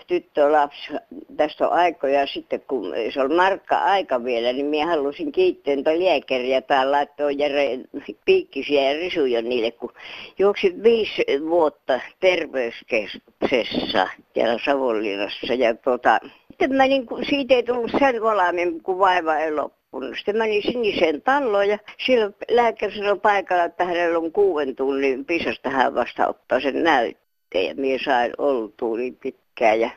tyttölapsi, 0.08 0.94
tästä 1.38 1.68
on 1.68 1.74
aikoja 1.74 2.28
sitten, 2.28 2.62
kun 2.68 2.94
se 3.14 3.22
oli 3.22 3.36
markka 3.36 3.78
aika 3.78 4.24
vielä, 4.24 4.54
niin 4.54 4.66
minä 4.66 4.86
halusin 4.86 5.32
kiittää 5.32 5.75
tuota 5.75 5.90
lääkäriä 5.90 6.62
tai 6.62 6.90
laittaa 6.90 7.32
Jere 7.32 7.80
piikkisiä 8.25 8.92
ja 8.92 8.98
risuja 8.98 9.42
niille, 9.42 9.72
kun 9.72 9.94
juoksin 10.40 10.84
viisi 10.84 11.25
vuotta 11.50 12.00
terveyskeskuksessa 12.20 14.08
täällä 14.34 14.60
Savonlinnassa 14.66 15.54
ja 15.54 15.75
tuota, 15.75 16.20
sitten 16.50 16.75
mä 16.75 16.88
niin 16.88 17.06
kuin, 17.06 17.25
siitä 17.25 17.54
ei 17.54 17.64
tullut 17.64 17.92
sen 18.00 18.22
valaamin, 18.22 18.84
kun 18.84 19.00
vaiva 19.00 19.38
ei 19.38 19.56
loppunut. 19.56 20.16
Sitten 20.16 20.38
menin 20.38 20.64
siniseen 20.64 21.22
talloon 21.22 21.68
ja 21.68 21.78
siellä 22.06 22.32
lääkäri 22.50 22.96
sanoi 22.96 23.20
paikalla, 23.20 23.64
että 23.64 23.86
hänellä 23.86 24.20
on 24.20 24.32
kuuden 24.32 24.75
tunnin 24.75 25.25
pisasta 25.25 25.70
hän 25.70 25.96
vasta 25.96 26.28
ottaa 26.28 26.60
sen 26.60 26.84
näytteen. 26.84 27.66
Ja 27.68 27.75
minä 27.75 28.00
sain 28.06 28.34
oltua 28.38 28.98
niin 28.98 29.18
pitkään 29.56 29.80
ja 29.80 29.90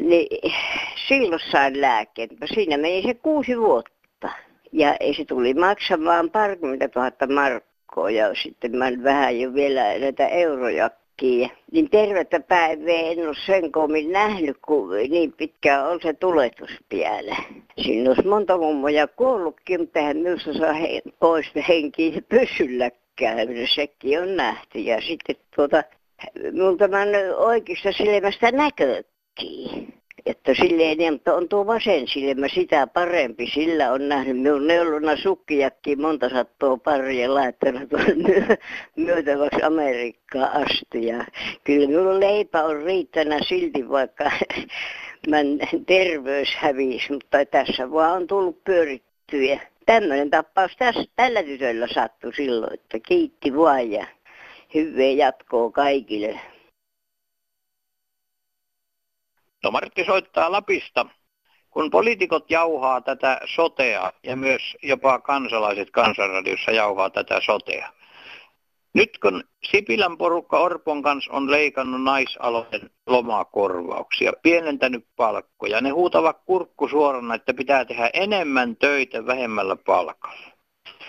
niin 0.00 0.52
silloin 1.08 1.40
sain 1.50 1.80
lääkkeet. 1.80 2.30
Siinä 2.54 2.78
meni 2.78 3.02
se 3.02 3.14
kuusi 3.14 3.58
vuotta. 3.60 4.30
Ja 4.72 4.96
se 5.16 5.24
tuli 5.24 5.54
maksamaan 5.54 6.30
parikymmentä 6.30 6.88
tuhatta 6.88 7.26
markkoa 7.26 8.10
ja 8.10 8.34
sitten 8.42 8.76
mä 8.76 8.90
vähän 9.02 9.40
jo 9.40 9.54
vielä 9.54 9.98
näitä 9.98 10.28
eurojakin. 10.28 11.50
Niin 11.72 11.90
tervettä 11.90 12.40
päivää 12.40 12.94
en 12.94 13.28
ole 13.28 13.36
sen 13.46 13.72
komin 13.72 14.12
nähnyt, 14.12 14.56
kun 14.66 14.90
niin 15.08 15.32
pitkään 15.32 15.88
on 15.88 16.00
se 16.02 16.12
tuletus 16.12 16.70
vielä. 16.90 17.36
Siinä 17.84 18.10
olisi 18.10 18.26
monta 18.28 18.58
mummoja 18.58 19.06
kuollutkin, 19.06 19.80
mutta 19.80 19.98
eihän 19.98 20.16
minusta 20.16 20.52
saa 20.54 20.72
he, 20.72 21.02
pois 21.20 21.46
henkiä 21.68 22.22
pysylläkään. 22.28 23.48
Sekin 23.74 24.22
on 24.22 24.36
nähty. 24.36 24.78
Ja 24.78 25.00
sitten 25.00 25.36
tuota, 25.56 25.82
multa 26.52 26.84
on 26.84 27.36
oikeasta 27.36 27.92
silmästä 27.92 28.52
näköä 28.52 29.02
näkee. 29.38 29.86
Että 30.26 30.54
silleen, 30.54 30.98
niin, 30.98 31.12
mutta 31.12 31.34
on 31.34 31.48
tuo 31.48 31.66
vasen 31.66 32.08
silmä 32.08 32.48
sitä 32.48 32.86
parempi. 32.86 33.46
Sillä 33.46 33.92
on 33.92 34.08
nähnyt 34.08 34.36
minun 34.36 34.66
neulona 34.66 35.16
sukkijakin 35.16 36.00
monta 36.00 36.28
sattua 36.28 36.76
paria 36.76 37.34
laittanut 37.34 37.90
myö, 38.26 38.56
myötäväksi 38.96 39.62
Amerikkaan 39.62 40.52
asti. 40.52 41.06
Ja 41.06 41.24
kyllä 41.64 41.86
minun 41.86 42.20
leipä 42.20 42.64
on 42.64 42.82
riittänyt 42.82 43.46
silti, 43.48 43.88
vaikka 43.88 44.24
mä 45.30 45.36
terveys 45.86 46.54
hävisi, 46.56 47.12
mutta 47.12 47.44
tässä 47.44 47.90
vaan 47.90 48.16
on 48.16 48.26
tullut 48.26 48.64
pyörittyä. 48.64 49.60
Tämmöinen 49.86 50.30
tapaus 50.30 50.76
tässä, 50.78 51.04
tällä 51.16 51.42
tytöllä 51.42 51.86
sattui 51.94 52.34
silloin, 52.34 52.74
että 52.74 52.98
kiitti 53.08 53.56
vaan 53.56 53.92
hyvää 54.74 55.04
jatkoa 55.04 55.70
kaikille. 55.70 56.40
No 59.64 59.70
Martti 59.70 60.04
soittaa 60.04 60.52
Lapista. 60.52 61.06
Kun 61.70 61.90
poliitikot 61.90 62.50
jauhaa 62.50 63.00
tätä 63.00 63.40
sotea 63.54 64.12
ja 64.22 64.36
myös 64.36 64.62
jopa 64.82 65.18
kansalaiset 65.18 65.90
kansanradiossa 65.90 66.70
jauhaa 66.70 67.10
tätä 67.10 67.40
sotea. 67.40 67.92
Nyt 68.94 69.18
kun 69.18 69.44
Sipilän 69.70 70.18
porukka 70.18 70.58
Orpon 70.58 71.02
kanssa 71.02 71.32
on 71.32 71.50
leikannut 71.50 72.02
naisalojen 72.02 72.90
lomakorvauksia, 73.06 74.32
pienentänyt 74.42 75.06
palkkoja, 75.16 75.80
ne 75.80 75.90
huutavat 75.90 76.38
kurkku 76.46 76.88
suorana, 76.88 77.34
että 77.34 77.54
pitää 77.54 77.84
tehdä 77.84 78.10
enemmän 78.12 78.76
töitä 78.76 79.26
vähemmällä 79.26 79.76
palkalla. 79.76 80.47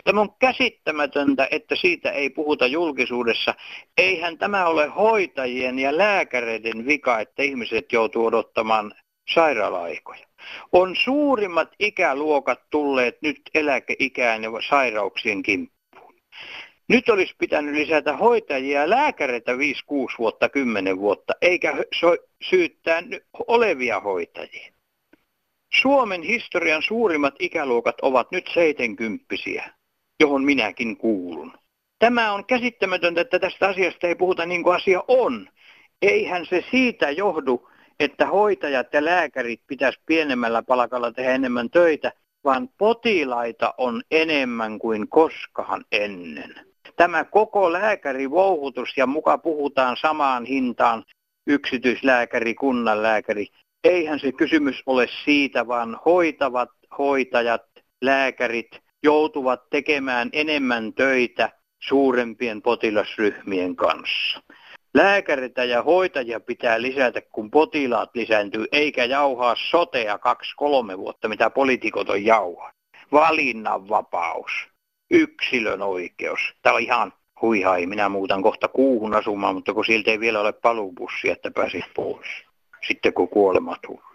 Tämä 0.03 0.21
on 0.21 0.35
käsittämätöntä, 0.39 1.47
että 1.51 1.75
siitä 1.75 2.11
ei 2.11 2.29
puhuta 2.29 2.67
julkisuudessa. 2.67 3.53
Eihän 3.97 4.37
tämä 4.37 4.65
ole 4.65 4.87
hoitajien 4.87 5.79
ja 5.79 5.97
lääkäreiden 5.97 6.85
vika, 6.85 7.19
että 7.19 7.43
ihmiset 7.43 7.93
joutuu 7.93 8.25
odottamaan 8.25 8.91
sairaala-aikoja. 9.33 10.25
On 10.71 10.95
suurimmat 10.95 11.69
ikäluokat 11.79 12.59
tulleet 12.69 13.17
nyt 13.21 13.41
eläkeikään 13.53 14.43
ja 14.43 14.49
sairauksien 14.69 15.43
kimppuun. 15.43 16.15
Nyt 16.89 17.09
olisi 17.09 17.35
pitänyt 17.37 17.75
lisätä 17.75 18.17
hoitajia 18.17 18.81
ja 18.81 18.89
lääkäreitä 18.89 19.53
5-6 19.53 19.55
vuotta, 20.19 20.49
10 20.49 20.97
vuotta, 20.97 21.33
eikä 21.41 21.73
syyttää 22.49 23.03
olevia 23.47 23.99
hoitajia. 23.99 24.71
Suomen 25.73 26.21
historian 26.21 26.83
suurimmat 26.83 27.35
ikäluokat 27.39 27.95
ovat 28.01 28.31
nyt 28.31 28.49
70 28.53 29.25
johon 30.19 30.43
minäkin 30.43 30.97
kuulun. 30.97 31.53
Tämä 31.99 32.33
on 32.33 32.45
käsittämätöntä, 32.45 33.21
että 33.21 33.39
tästä 33.39 33.67
asiasta 33.67 34.07
ei 34.07 34.15
puhuta 34.15 34.45
niin 34.45 34.63
kuin 34.63 34.75
asia 34.75 35.03
on. 35.07 35.49
Eihän 36.01 36.45
se 36.45 36.63
siitä 36.71 37.11
johdu, 37.11 37.69
että 37.99 38.25
hoitajat 38.25 38.93
ja 38.93 39.05
lääkärit 39.05 39.61
pitäisi 39.67 39.99
pienemmällä 40.05 40.63
palkalla 40.63 41.11
tehdä 41.11 41.31
enemmän 41.31 41.69
töitä, 41.69 42.11
vaan 42.43 42.69
potilaita 42.77 43.73
on 43.77 44.01
enemmän 44.11 44.79
kuin 44.79 45.07
koskaan 45.09 45.85
ennen. 45.91 46.55
Tämä 46.95 47.23
koko 47.23 47.73
lääkärivouhutus 47.73 48.89
ja 48.97 49.07
muka 49.07 49.37
puhutaan 49.37 49.97
samaan 50.01 50.45
hintaan 50.45 51.03
yksityislääkäri, 51.47 52.55
kunnanlääkäri. 52.55 53.47
Eihän 53.83 54.19
se 54.19 54.31
kysymys 54.31 54.83
ole 54.85 55.07
siitä, 55.25 55.67
vaan 55.67 55.99
hoitavat 56.05 56.69
hoitajat, 56.97 57.61
lääkärit 58.01 58.81
joutuvat 59.03 59.69
tekemään 59.69 60.29
enemmän 60.33 60.93
töitä 60.93 61.49
suurempien 61.79 62.61
potilasryhmien 62.61 63.75
kanssa. 63.75 64.41
Lääkäreitä 64.93 65.63
ja 65.63 65.83
hoitajia 65.83 66.39
pitää 66.39 66.81
lisätä, 66.81 67.21
kun 67.21 67.51
potilaat 67.51 68.09
lisääntyy, 68.13 68.65
eikä 68.71 69.05
jauhaa 69.05 69.55
sotea 69.69 70.17
kaksi-kolme 70.17 70.97
vuotta, 70.97 71.27
mitä 71.29 71.49
poliitikot 71.49 72.09
on 72.09 72.25
jauhaa. 72.25 72.71
Valinnanvapaus, 73.11 74.51
yksilön 75.11 75.81
oikeus. 75.81 76.39
Tämä 76.61 76.75
on 76.75 76.81
ihan 76.81 77.13
huihai, 77.41 77.85
minä 77.85 78.09
muutan 78.09 78.41
kohta 78.41 78.67
kuuhun 78.67 79.15
asumaan, 79.15 79.55
mutta 79.55 79.73
kun 79.73 79.85
siltä 79.85 80.11
ei 80.11 80.19
vielä 80.19 80.39
ole 80.39 80.53
paluubussi, 80.53 81.29
että 81.29 81.51
pääsis 81.51 81.85
pois. 81.95 82.27
Sitten 82.87 83.13
kun 83.13 83.29
kuolema 83.29 83.75
tulee. 83.87 84.08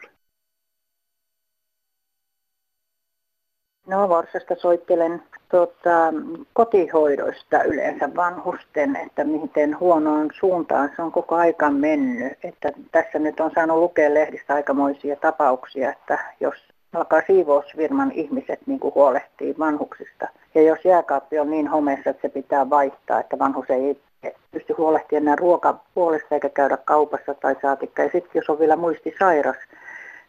No 3.87 4.09
Vorsasta 4.09 4.55
soittelen 4.59 5.23
tota, 5.51 6.13
kotihoidoista 6.53 7.63
yleensä 7.63 8.11
vanhusten, 8.17 8.97
että 8.97 9.25
miten 9.25 9.81
huonoon 9.81 10.31
suuntaan 10.41 10.91
se 10.97 11.03
on 11.03 11.13
koko 11.13 11.35
aika 11.35 11.71
mennyt. 11.71 12.33
Että 12.43 12.73
tässä 12.93 13.19
nyt 13.19 13.41
on 13.41 13.51
saanut 13.55 13.79
lukea 13.79 14.15
lehdistä 14.15 14.55
aikamoisia 14.55 15.17
tapauksia, 15.17 15.93
että 15.93 16.19
jos 16.41 16.55
alkaa 16.95 17.23
siivousvirman 17.27 18.13
ihmiset 18.13 18.61
niin 18.67 18.81
kuin 18.81 18.95
huolehtii 18.95 19.55
vanhuksista. 19.59 20.29
Ja 20.55 20.63
jos 20.63 20.85
jääkaappi 20.85 21.39
on 21.39 21.51
niin 21.51 21.69
homeessa, 21.69 22.11
että 22.11 22.23
se 22.23 22.29
pitää 22.29 22.71
vaihtaa, 22.71 23.21
että 23.21 23.39
vanhus 23.39 23.71
ei 23.71 24.01
pysty 24.53 24.73
huolehtimaan 24.79 25.23
enää 25.23 25.37
ruokapuolesta 25.37 26.35
eikä 26.35 26.49
käydä 26.49 26.77
kaupassa 26.77 27.35
tai 27.35 27.57
saatikka. 27.63 28.03
Ja 28.03 28.11
sitten 28.13 28.31
jos 28.35 28.51
on 28.51 28.59
vielä 28.59 28.77
muistisairas, 28.77 29.57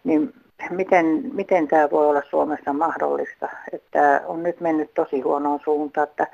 niin 0.03 0.33
miten, 0.69 1.05
miten 1.33 1.67
tämä 1.67 1.91
voi 1.91 2.07
olla 2.07 2.21
Suomessa 2.29 2.74
mahdollista. 2.74 3.50
Että 3.74 4.21
on 4.25 4.43
nyt 4.43 4.62
mennyt 4.62 4.93
tosi 4.93 5.21
huonoon 5.21 5.59
suuntaan, 5.63 6.07
että 6.07 6.27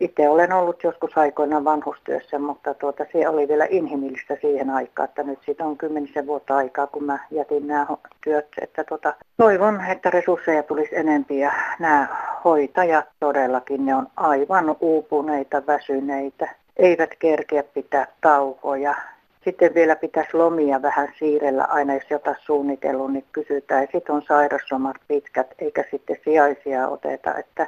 itse 0.00 0.28
olen 0.28 0.52
ollut 0.52 0.82
joskus 0.82 1.18
aikoina 1.18 1.64
vanhustyössä, 1.64 2.38
mutta 2.38 2.74
tuota, 2.74 3.06
se 3.12 3.28
oli 3.28 3.48
vielä 3.48 3.66
inhimillistä 3.70 4.36
siihen 4.40 4.70
aikaan, 4.70 5.08
että 5.08 5.22
nyt 5.22 5.38
siitä 5.44 5.64
on 5.64 5.76
kymmenisen 5.76 6.26
vuotta 6.26 6.56
aikaa, 6.56 6.86
kun 6.86 7.04
mä 7.04 7.18
jätin 7.30 7.66
nämä 7.66 7.86
työt. 8.24 8.48
Että 8.60 8.84
tuota, 8.84 9.14
toivon, 9.36 9.84
että 9.88 10.10
resursseja 10.10 10.62
tulisi 10.62 10.96
enempi 10.96 11.38
ja 11.38 11.52
nämä 11.78 12.06
hoitajat 12.44 13.06
todellakin, 13.20 13.86
ne 13.86 13.94
on 13.94 14.06
aivan 14.16 14.76
uupuneita, 14.80 15.66
väsyneitä, 15.66 16.48
eivät 16.76 17.10
kerkeä 17.18 17.62
pitää 17.62 18.06
taukoja 18.20 18.94
sitten 19.48 19.74
vielä 19.74 19.96
pitäisi 19.96 20.36
lomia 20.36 20.82
vähän 20.82 21.08
siirrellä 21.18 21.64
aina, 21.64 21.94
jos 21.94 22.10
jotain 22.10 22.36
suunnitellut, 22.40 23.12
niin 23.12 23.24
kysytään. 23.32 23.88
Sitten 23.92 24.14
on 24.14 24.22
sairaslomat 24.22 24.96
pitkät, 25.08 25.46
eikä 25.58 25.84
sitten 25.90 26.16
sijaisia 26.24 26.88
oteta. 26.88 27.34
Että 27.34 27.66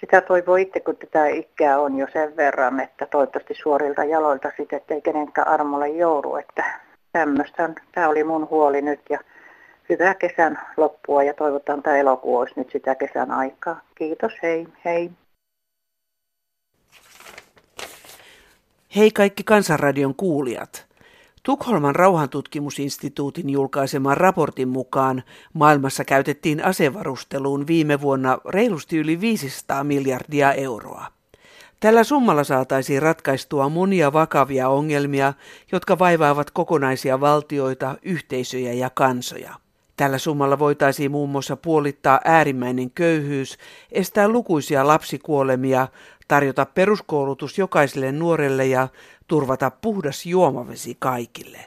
sitä 0.00 0.20
toivoo 0.20 0.56
itse, 0.56 0.80
kun 0.80 0.96
tätä 0.96 1.26
ikää 1.26 1.78
on 1.78 1.98
jo 1.98 2.06
sen 2.12 2.36
verran, 2.36 2.80
että 2.80 3.06
toivottavasti 3.06 3.54
suorilta 3.54 4.04
jaloilta 4.04 4.52
sitten, 4.56 4.76
ettei 4.76 5.02
kenenkään 5.02 5.48
armolle 5.48 5.88
joudu. 5.88 6.36
Että 6.36 6.64
tämmöistä, 7.12 7.70
tämä 7.92 8.08
oli 8.08 8.24
mun 8.24 8.50
huoli 8.50 8.82
nyt 8.82 9.00
ja 9.10 9.18
hyvää 9.88 10.14
kesän 10.14 10.58
loppua 10.76 11.22
ja 11.22 11.34
toivotaan 11.34 11.82
tämä 11.82 11.96
elokuu 11.96 12.36
olisi 12.36 12.54
nyt 12.56 12.70
sitä 12.72 12.94
kesän 12.94 13.30
aikaa. 13.30 13.80
Kiitos, 13.94 14.32
hei, 14.42 14.68
hei. 14.84 15.10
Hei 18.96 19.10
kaikki 19.10 19.44
Kansanradion 19.44 20.14
kuulijat. 20.14 20.85
Tukholman 21.46 21.96
rauhantutkimusinstituutin 21.96 23.50
julkaiseman 23.50 24.16
raportin 24.16 24.68
mukaan 24.68 25.22
maailmassa 25.52 26.04
käytettiin 26.04 26.64
asevarusteluun 26.64 27.66
viime 27.66 28.00
vuonna 28.00 28.38
reilusti 28.48 28.98
yli 28.98 29.20
500 29.20 29.84
miljardia 29.84 30.52
euroa. 30.52 31.06
Tällä 31.80 32.04
summalla 32.04 32.44
saataisiin 32.44 33.02
ratkaistua 33.02 33.68
monia 33.68 34.12
vakavia 34.12 34.68
ongelmia, 34.68 35.34
jotka 35.72 35.98
vaivaavat 35.98 36.50
kokonaisia 36.50 37.20
valtioita, 37.20 37.94
yhteisöjä 38.02 38.72
ja 38.72 38.90
kansoja. 38.90 39.54
Tällä 39.96 40.18
summalla 40.18 40.58
voitaisiin 40.58 41.10
muun 41.10 41.30
muassa 41.30 41.56
puolittaa 41.56 42.20
äärimmäinen 42.24 42.90
köyhyys, 42.90 43.58
estää 43.92 44.28
lukuisia 44.28 44.86
lapsikuolemia, 44.86 45.88
tarjota 46.28 46.66
peruskoulutus 46.66 47.58
jokaiselle 47.58 48.12
nuorelle 48.12 48.66
ja 48.66 48.88
turvata 49.26 49.70
puhdas 49.70 50.26
juomavesi 50.26 50.96
kaikille. 50.98 51.66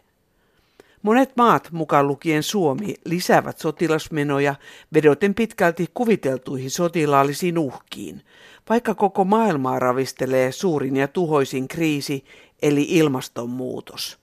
Monet 1.02 1.32
maat, 1.38 1.72
mukaan 1.72 2.08
lukien 2.08 2.44
Suomi, 2.44 2.96
lisäävät 3.06 3.60
sotilasmenoja 3.60 4.56
vedoten 4.94 5.34
pitkälti 5.34 5.88
kuviteltuihin 5.94 6.72
sotilaallisiin 6.72 7.58
uhkiin, 7.58 8.22
vaikka 8.70 8.96
koko 8.96 9.24
maailmaa 9.24 9.80
ravistelee 9.80 10.52
suurin 10.52 10.96
ja 10.96 11.08
tuhoisin 11.08 11.68
kriisi, 11.68 12.26
eli 12.62 12.86
ilmastonmuutos. 12.90 14.20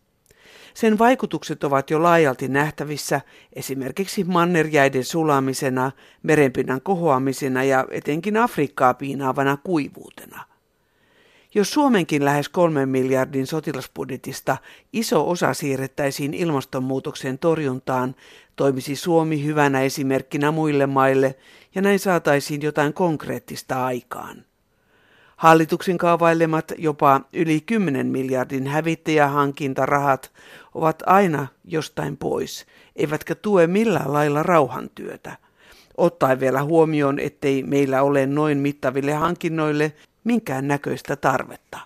Sen 0.76 0.98
vaikutukset 0.98 1.64
ovat 1.64 1.90
jo 1.90 2.02
laajalti 2.02 2.48
nähtävissä 2.48 3.20
esimerkiksi 3.52 4.24
mannerjäiden 4.24 5.04
sulamisena, 5.04 5.92
merenpinnan 6.22 6.80
kohoamisena 6.82 7.64
ja 7.64 7.86
etenkin 7.90 8.36
Afrikkaa 8.36 8.94
piinaavana 8.94 9.56
kuivuutena. 9.56 10.44
Jos 11.54 11.70
Suomenkin 11.70 12.24
lähes 12.24 12.48
kolmen 12.48 12.88
miljardin 12.88 13.46
sotilasbudjetista 13.46 14.56
iso 14.92 15.30
osa 15.30 15.54
siirrettäisiin 15.54 16.34
ilmastonmuutoksen 16.34 17.38
torjuntaan, 17.38 18.14
toimisi 18.56 18.96
Suomi 18.96 19.44
hyvänä 19.44 19.80
esimerkkinä 19.80 20.50
muille 20.50 20.86
maille 20.86 21.36
ja 21.74 21.82
näin 21.82 21.98
saataisiin 21.98 22.62
jotain 22.62 22.92
konkreettista 22.92 23.84
aikaan. 23.84 24.45
Hallituksen 25.36 25.98
kaavailemat 25.98 26.72
jopa 26.78 27.20
yli 27.32 27.60
10 27.60 28.06
miljardin 28.06 28.66
hävittäjähankintarahat 28.66 30.32
ovat 30.74 31.02
aina 31.06 31.46
jostain 31.64 32.16
pois, 32.16 32.66
eivätkä 32.96 33.34
tue 33.34 33.66
millään 33.66 34.12
lailla 34.12 34.42
rauhantyötä. 34.42 35.36
Ottaen 35.96 36.40
vielä 36.40 36.62
huomioon, 36.62 37.18
ettei 37.18 37.62
meillä 37.62 38.02
ole 38.02 38.26
noin 38.26 38.58
mittaville 38.58 39.12
hankinnoille 39.12 39.92
minkään 40.24 40.68
näköistä 40.68 41.16
tarvetta. 41.16 41.78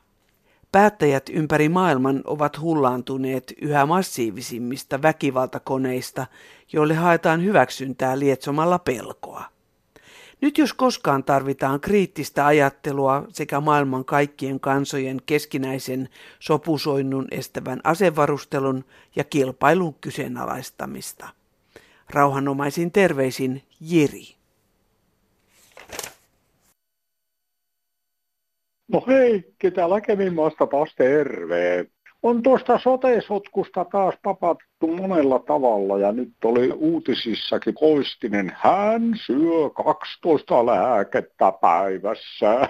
Päättäjät 0.72 1.28
ympäri 1.32 1.68
maailman 1.68 2.20
ovat 2.24 2.60
hullaantuneet 2.60 3.52
yhä 3.62 3.86
massiivisimmista 3.86 5.02
väkivaltakoneista, 5.02 6.26
joille 6.72 6.94
haetaan 6.94 7.44
hyväksyntää 7.44 8.18
lietsomalla 8.18 8.78
pelkoa. 8.78 9.44
Nyt 10.40 10.58
jos 10.58 10.72
koskaan 10.72 11.24
tarvitaan 11.24 11.80
kriittistä 11.80 12.46
ajattelua 12.46 13.24
sekä 13.28 13.60
maailman 13.60 14.04
kaikkien 14.04 14.60
kansojen 14.60 15.18
keskinäisen 15.26 16.08
sopusoinnun 16.38 17.28
estävän 17.30 17.80
asevarustelun 17.84 18.84
ja 19.16 19.24
kilpailun 19.24 19.94
kyseenalaistamista. 19.94 21.28
Rauhanomaisin 22.10 22.92
terveisin 22.92 23.62
Jiri. 23.80 24.40
No 28.88 29.04
hei, 29.08 29.54
täällä 29.74 30.00
Keminmaasta 30.00 30.66
taas 30.66 30.94
terve. 30.96 31.86
On 32.22 32.42
tuosta 32.42 32.78
sotesotkusta 32.78 33.84
taas 33.84 34.14
papattu 34.22 34.86
monella 34.86 35.38
tavalla 35.38 35.98
ja 35.98 36.12
nyt 36.12 36.32
oli 36.44 36.72
uutisissakin 36.72 37.74
Koistinen, 37.74 38.52
hän 38.56 39.02
syö 39.26 39.70
12 39.74 40.66
lääkettä 40.66 41.52
päivässä. 41.60 42.68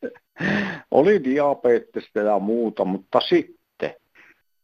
oli 0.90 1.24
diabetesta 1.24 2.20
ja 2.20 2.38
muuta, 2.38 2.84
mutta 2.84 3.20
sitten, 3.20 3.94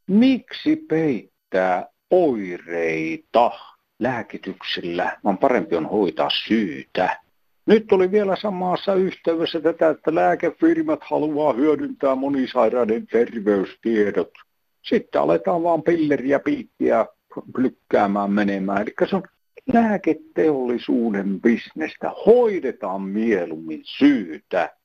miksi 0.07 0.77
peittää 0.77 1.87
oireita 2.11 3.51
lääkityksellä, 3.99 5.19
vaan 5.25 5.39
parempi 5.39 5.77
on 5.77 5.87
hoitaa 5.87 6.31
syytä. 6.31 7.28
Nyt 7.69 7.93
oli 7.93 8.11
vielä 8.11 8.37
samassa 8.37 8.95
yhteydessä 8.95 9.61
tätä, 9.61 9.89
että 9.89 10.15
lääkefirmat 10.15 11.01
haluaa 11.03 11.53
hyödyntää 11.53 12.15
monisairaiden 12.15 13.07
terveystiedot. 13.07 14.31
Sitten 14.83 15.21
aletaan 15.21 15.63
vaan 15.63 15.83
pilleriä 15.83 16.39
piikkiä 16.39 17.07
lykkäämään 17.59 18.33
menemään. 18.33 18.83
Eli 18.83 18.95
se 19.11 19.17
on 19.17 19.23
lääketeollisuuden 19.73 21.41
bisnestä, 21.41 22.13
hoidetaan 22.27 23.03
mieluummin 23.03 23.83
syytä. 23.85 24.77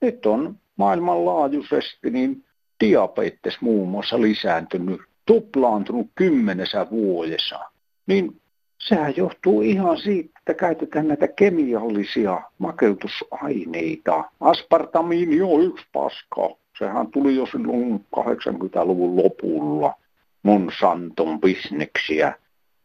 Nyt 0.00 0.26
on 0.26 0.56
maailmanlaajuisesti 0.76 2.10
niin 2.10 2.44
diabetes 2.84 3.60
muun 3.60 3.88
muassa 3.88 4.20
lisääntynyt, 4.20 5.00
tuplaantunut 5.26 6.06
kymmenessä 6.14 6.86
vuodessa. 6.90 7.58
Niin 8.06 8.39
sehän 8.80 9.16
johtuu 9.16 9.62
ihan 9.62 9.98
siitä, 9.98 10.38
että 10.38 10.54
käytetään 10.54 11.08
näitä 11.08 11.28
kemiallisia 11.28 12.42
makeutusaineita. 12.58 14.24
Aspartamiini 14.40 15.42
on 15.42 15.62
yksi 15.62 15.86
paska. 15.92 16.50
Sehän 16.78 17.06
tuli 17.06 17.36
jo 17.36 17.46
silloin 17.46 18.06
80-luvun 18.16 19.16
lopulla 19.16 19.94
Monsanton 20.42 21.40
bisneksiä. 21.40 22.34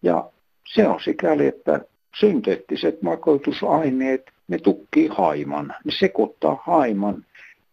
Ja 0.02 0.30
se 0.74 0.88
on 0.88 1.02
sikäli, 1.02 1.48
että 1.48 1.80
synteettiset 2.20 3.02
makoitusaineet, 3.02 4.32
ne 4.48 4.58
tukkii 4.58 5.08
haiman, 5.08 5.76
ne 5.86 5.92
sekoittaa 6.00 6.64
haiman, 6.66 7.26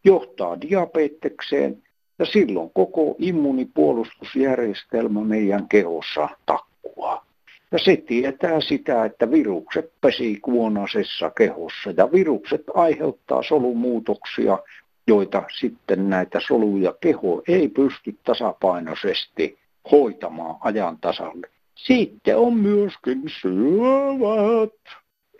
johtaa 0.05 0.61
diabetekseen 0.61 1.83
ja 2.19 2.27
silloin 2.27 2.71
koko 2.75 3.17
immunipuolustusjärjestelmä 3.19 5.21
meidän 5.21 5.69
kehossa 5.69 6.29
takkua. 6.47 7.25
Ja 7.73 7.79
se 7.79 7.97
tietää 7.97 8.61
sitä, 8.61 9.05
että 9.05 9.31
virukset 9.31 9.93
pesii 10.01 10.41
kuonasessa 10.41 11.31
kehossa 11.31 11.91
ja 11.97 12.13
virukset 12.13 12.63
aiheuttaa 12.75 13.43
solumuutoksia, 13.43 14.59
joita 15.07 15.43
sitten 15.59 16.11
näitä 16.11 16.41
soluja 16.47 16.95
keho 17.01 17.43
ei 17.49 17.69
pysty 17.69 18.17
tasapainoisesti 18.25 19.59
hoitamaan 19.91 20.57
ajan 20.61 20.99
tasalle. 21.01 21.47
Sitten 21.75 22.37
on 22.37 22.55
myöskin 22.55 23.23
syövät. 23.41 24.81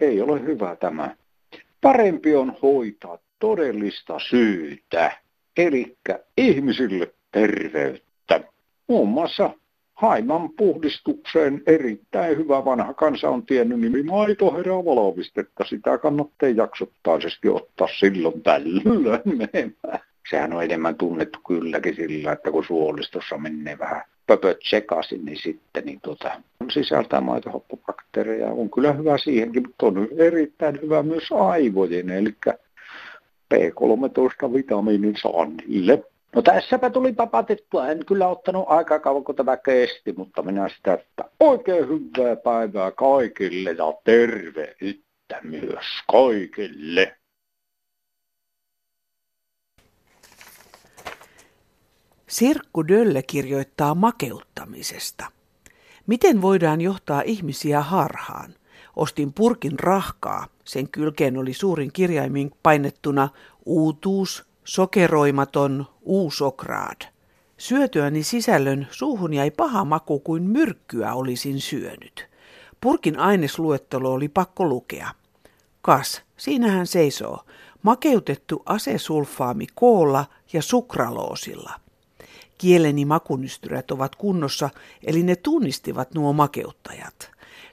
Ei 0.01 0.21
ole 0.21 0.41
hyvä 0.43 0.77
tämä. 0.77 1.17
Parempi 1.81 2.35
on 2.35 2.57
hoitaa 2.63 3.19
todellista 3.39 4.19
syytä, 4.31 5.17
eli 5.57 5.97
ihmisille 6.37 7.15
terveyttä. 7.33 8.41
Muun 8.89 9.09
muassa 9.09 9.51
haiman 10.03 10.51
puhdistukseen 10.51 11.63
erittäin 11.67 12.37
hyvä 12.37 12.65
vanha 12.65 12.95
kansa 12.95 13.31
on 13.31 13.47
tiennyt 13.47 13.81
nimi 13.81 14.03
maitoherää 14.03 14.85
valmistetta. 14.85 15.65
Sitä 15.65 15.99
kannattaa 15.99 16.49
jaksottaisesti 16.49 17.49
ottaa 17.49 17.89
silloin 17.99 18.43
tällöin 18.43 19.23
menemään. 19.25 20.01
Sehän 20.31 20.53
on 20.53 20.65
enemmän 20.65 20.95
tunnettu 20.95 21.39
kylläkin 21.47 21.97
sillä, 21.97 22.33
että 22.33 22.51
kun 22.51 22.65
suolistossa 22.65 23.39
menee 23.39 23.79
vähän 23.79 24.03
pöpöt 24.27 24.59
sekaisin, 24.63 25.25
niin 25.25 25.39
sitten 25.43 25.85
niin 25.85 26.01
tota, 26.01 26.31
sisältää 26.71 27.21
maitohoppobakteereja. 27.21 28.47
On 28.47 28.71
kyllä 28.71 28.93
hyvä 28.93 29.19
siihenkin, 29.19 29.63
mutta 29.63 29.87
on 29.87 30.09
erittäin 30.17 30.81
hyvä 30.83 31.03
myös 31.03 31.33
aivojen, 31.33 32.11
eli 32.11 32.35
B13 33.55 34.53
vitamiinin 34.55 35.17
saannille. 35.17 36.12
No 36.35 36.43
tässäpä 36.43 36.91
tuli 36.91 37.13
papatettua. 37.13 37.89
En 37.89 38.07
kyllä 38.07 38.29
ottanut 38.29 38.65
aika 38.69 38.99
kauan, 38.99 39.25
kun 39.25 39.35
tämä 39.35 39.57
kesti, 39.57 40.13
mutta 40.17 40.43
minä 40.43 40.69
sitä, 40.69 40.95
että 40.95 41.25
oikein 41.41 41.89
hyvää 41.89 42.37
päivää 42.37 42.91
kaikille 42.91 43.71
ja 43.71 43.85
terveyttä 44.05 45.41
myös 45.43 45.87
kaikille. 46.11 47.17
Sirkku 52.29 52.89
Dölle 52.89 53.23
kirjoittaa 53.23 53.95
makeuttamisesta. 53.95 55.27
Miten 56.07 56.43
voidaan 56.43 56.81
johtaa 56.81 57.23
ihmisiä 57.25 57.81
harhaan? 57.81 58.55
Ostin 58.97 59.33
purkin 59.33 59.79
rahkaa. 59.79 60.47
Sen 60.65 60.89
kylkeen 60.89 61.37
oli 61.37 61.53
suurin 61.53 61.93
kirjaimin 61.93 62.51
painettuna 62.63 63.29
uutuus, 63.67 64.52
sokeroimaton, 64.65 65.87
uusokraad. 66.03 67.03
Syötyäni 67.59 68.23
sisällön 68.23 68.87
suuhun 68.91 69.35
jäi 69.35 69.51
paha 69.51 69.85
maku 69.85 70.21
kuin 70.21 70.43
myrkkyä 70.43 71.15
olisin 71.15 71.61
syönyt. 71.61 72.29
Purkin 72.81 73.19
ainesluettelo 73.19 74.13
oli 74.13 74.29
pakko 74.29 74.65
lukea. 74.65 75.09
Kas, 75.83 76.23
siinähän 76.37 76.87
seisoo. 76.87 77.45
Makeutettu 77.83 78.63
asesulfaami 78.67 79.67
koolla 79.75 80.25
ja 80.53 80.63
sukraloosilla. 80.63 81.73
Kieleni 82.59 83.05
makunystyrät 83.05 83.91
ovat 83.91 84.17
kunnossa, 84.17 84.71
eli 85.07 85.23
ne 85.23 85.37
tunnistivat 85.37 86.15
nuo 86.15 86.33
makeuttajat. 86.33 87.31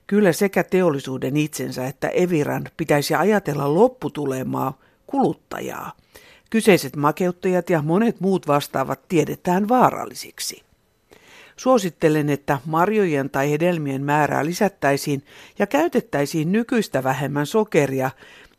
Kyllä 0.08 0.34
sekä 0.34 0.64
teollisuuden 0.64 1.38
itsensä 1.38 1.88
että 1.88 2.08
Eviran 2.08 2.64
pitäisi 2.78 3.16
ajatella 3.16 3.74
lopputulemaa 3.74 4.74
kuluttajaa. 5.08 5.92
Kyseiset 6.50 6.96
makeuttajat 6.96 7.70
ja 7.70 7.82
monet 7.82 8.20
muut 8.20 8.48
vastaavat 8.48 9.00
tiedetään 9.08 9.70
vaarallisiksi. 9.70 10.64
Suosittelen, 11.58 12.30
että 12.30 12.60
marjojen 12.66 13.30
tai 13.30 13.52
hedelmien 13.52 14.04
määrää 14.04 14.46
lisättäisiin 14.46 15.24
ja 15.60 15.68
käytettäisiin 15.68 16.52
nykyistä 16.52 17.04
vähemmän 17.04 17.46
sokeria, 17.46 18.12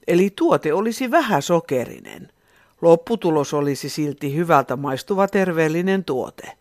eli 0.08 0.30
tuote 0.36 0.72
olisi 0.74 1.10
vähäsokerinen– 1.10 2.28
Lopputulos 2.82 3.54
olisi 3.54 3.88
silti 3.88 4.36
hyvältä 4.36 4.76
maistuva 4.76 5.28
terveellinen 5.28 6.04
tuote. 6.04 6.52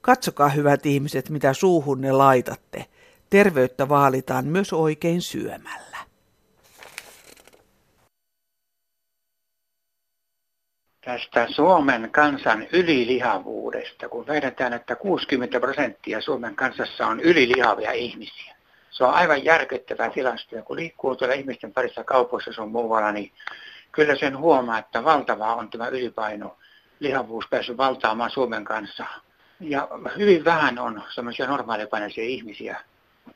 Katsokaa 0.00 0.48
hyvät 0.48 0.86
ihmiset, 0.86 1.30
mitä 1.30 1.52
suuhunne 1.52 2.12
laitatte. 2.12 2.86
Terveyttä 3.30 3.88
vaalitaan 3.88 4.46
myös 4.46 4.72
oikein 4.72 5.22
syömällä. 5.22 5.91
Tästä 11.04 11.46
Suomen 11.50 12.10
kansan 12.12 12.66
ylilihavuudesta, 12.72 14.08
kun 14.08 14.26
vedetään, 14.26 14.72
että 14.72 14.96
60 14.96 15.60
prosenttia 15.60 16.20
Suomen 16.20 16.56
kansassa 16.56 17.06
on 17.06 17.20
ylilihavia 17.20 17.92
ihmisiä. 17.92 18.54
Se 18.90 19.04
on 19.04 19.14
aivan 19.14 19.44
järkyttävä 19.44 20.10
tilasto, 20.10 20.56
ja 20.56 20.62
kun 20.62 20.76
liikkuu 20.76 21.16
tuolla 21.16 21.34
ihmisten 21.34 21.72
parissa 21.72 22.04
kaupoissa 22.04 22.52
sun 22.52 22.70
muualla, 22.70 23.12
niin 23.12 23.32
kyllä 23.92 24.16
sen 24.16 24.38
huomaa, 24.38 24.78
että 24.78 25.04
valtavaa 25.04 25.54
on 25.54 25.70
tämä 25.70 25.88
ylipaino, 25.88 26.56
lihavuus 27.00 27.44
päässyt 27.50 27.76
valtaamaan 27.76 28.30
Suomen 28.30 28.64
kanssa. 28.64 29.04
Ja 29.60 29.88
hyvin 30.18 30.44
vähän 30.44 30.78
on 30.78 31.02
semmoisia 31.14 31.46
normaalipainoisia 31.46 32.24
ihmisiä. 32.24 32.80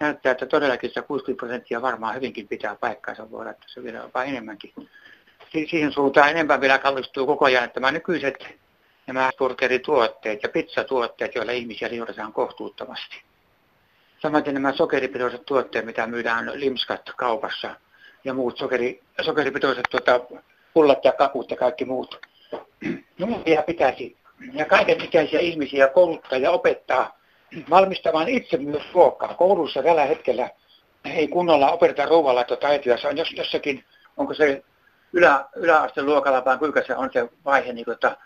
Näyttää, 0.00 0.32
että 0.32 0.46
todellakin 0.46 0.90
se 0.94 1.02
60 1.02 1.40
prosenttia 1.40 1.82
varmaan 1.82 2.14
hyvinkin 2.14 2.48
pitää 2.48 2.74
paikkaansa, 2.74 3.30
voi 3.30 3.40
olla, 3.40 3.50
että 3.50 3.66
se 3.66 3.82
vielä 3.82 3.98
jopa 3.98 4.24
enemmänkin. 4.24 4.72
Siihen 5.64 5.92
suuntaan 5.92 6.30
enemmän 6.30 6.60
vielä 6.60 6.78
kallistuu 6.78 7.26
koko 7.26 7.44
ajan, 7.44 7.64
että 7.64 7.80
nämä 7.80 7.92
nykyiset 7.92 8.44
nämä 9.06 9.30
burgerituotteet 9.38 10.42
ja 10.42 10.48
pizzatuotteet, 10.48 11.34
joilla 11.34 11.52
ihmisiä 11.52 11.88
lihotetaan 11.90 12.32
kohtuuttomasti. 12.32 13.22
Samaten 14.22 14.54
nämä 14.54 14.72
sokeripitoiset 14.72 15.46
tuotteet, 15.46 15.84
mitä 15.84 16.06
myydään 16.06 16.50
limskat 16.54 17.10
kaupassa, 17.16 17.74
ja 18.24 18.34
muut 18.34 18.58
sokeri, 18.58 19.02
sokeripitoiset 19.22 19.84
tuota, 19.90 20.20
pullat 20.74 21.04
ja 21.04 21.12
kakut 21.12 21.50
ja 21.50 21.56
kaikki 21.56 21.84
muut. 21.84 22.26
Nuoria 23.18 23.62
pitäisi 23.62 24.16
ja 24.52 24.64
kaiken 24.64 25.04
ikäisiä 25.04 25.40
ihmisiä 25.40 25.88
kouluttaa 25.88 26.38
ja 26.38 26.50
opettaa 26.50 27.18
valmistamaan 27.70 28.28
itse 28.28 28.56
myös 28.56 28.82
ruokaa. 28.94 29.34
Koulussa 29.34 29.82
tällä 29.82 30.04
hetkellä 30.04 30.50
ei 31.04 31.28
kunnolla 31.28 31.70
opeteta 31.70 32.06
ruoanlaittotaitoja. 32.06 32.98
Se 32.98 33.08
on 33.08 33.16
jos, 33.16 33.32
jossakin, 33.32 33.84
onko 34.16 34.34
se 34.34 34.62
ylä, 35.16 35.44
yläasteen 35.56 36.06
luokalla 36.06 36.44
vaan 36.44 36.58
kuinka 36.58 36.82
se 36.86 36.96
on 36.96 37.10
se 37.12 37.28
vaihe, 37.44 37.72
niin 37.72 37.84
kuin, 37.84 37.94
että 37.94 38.16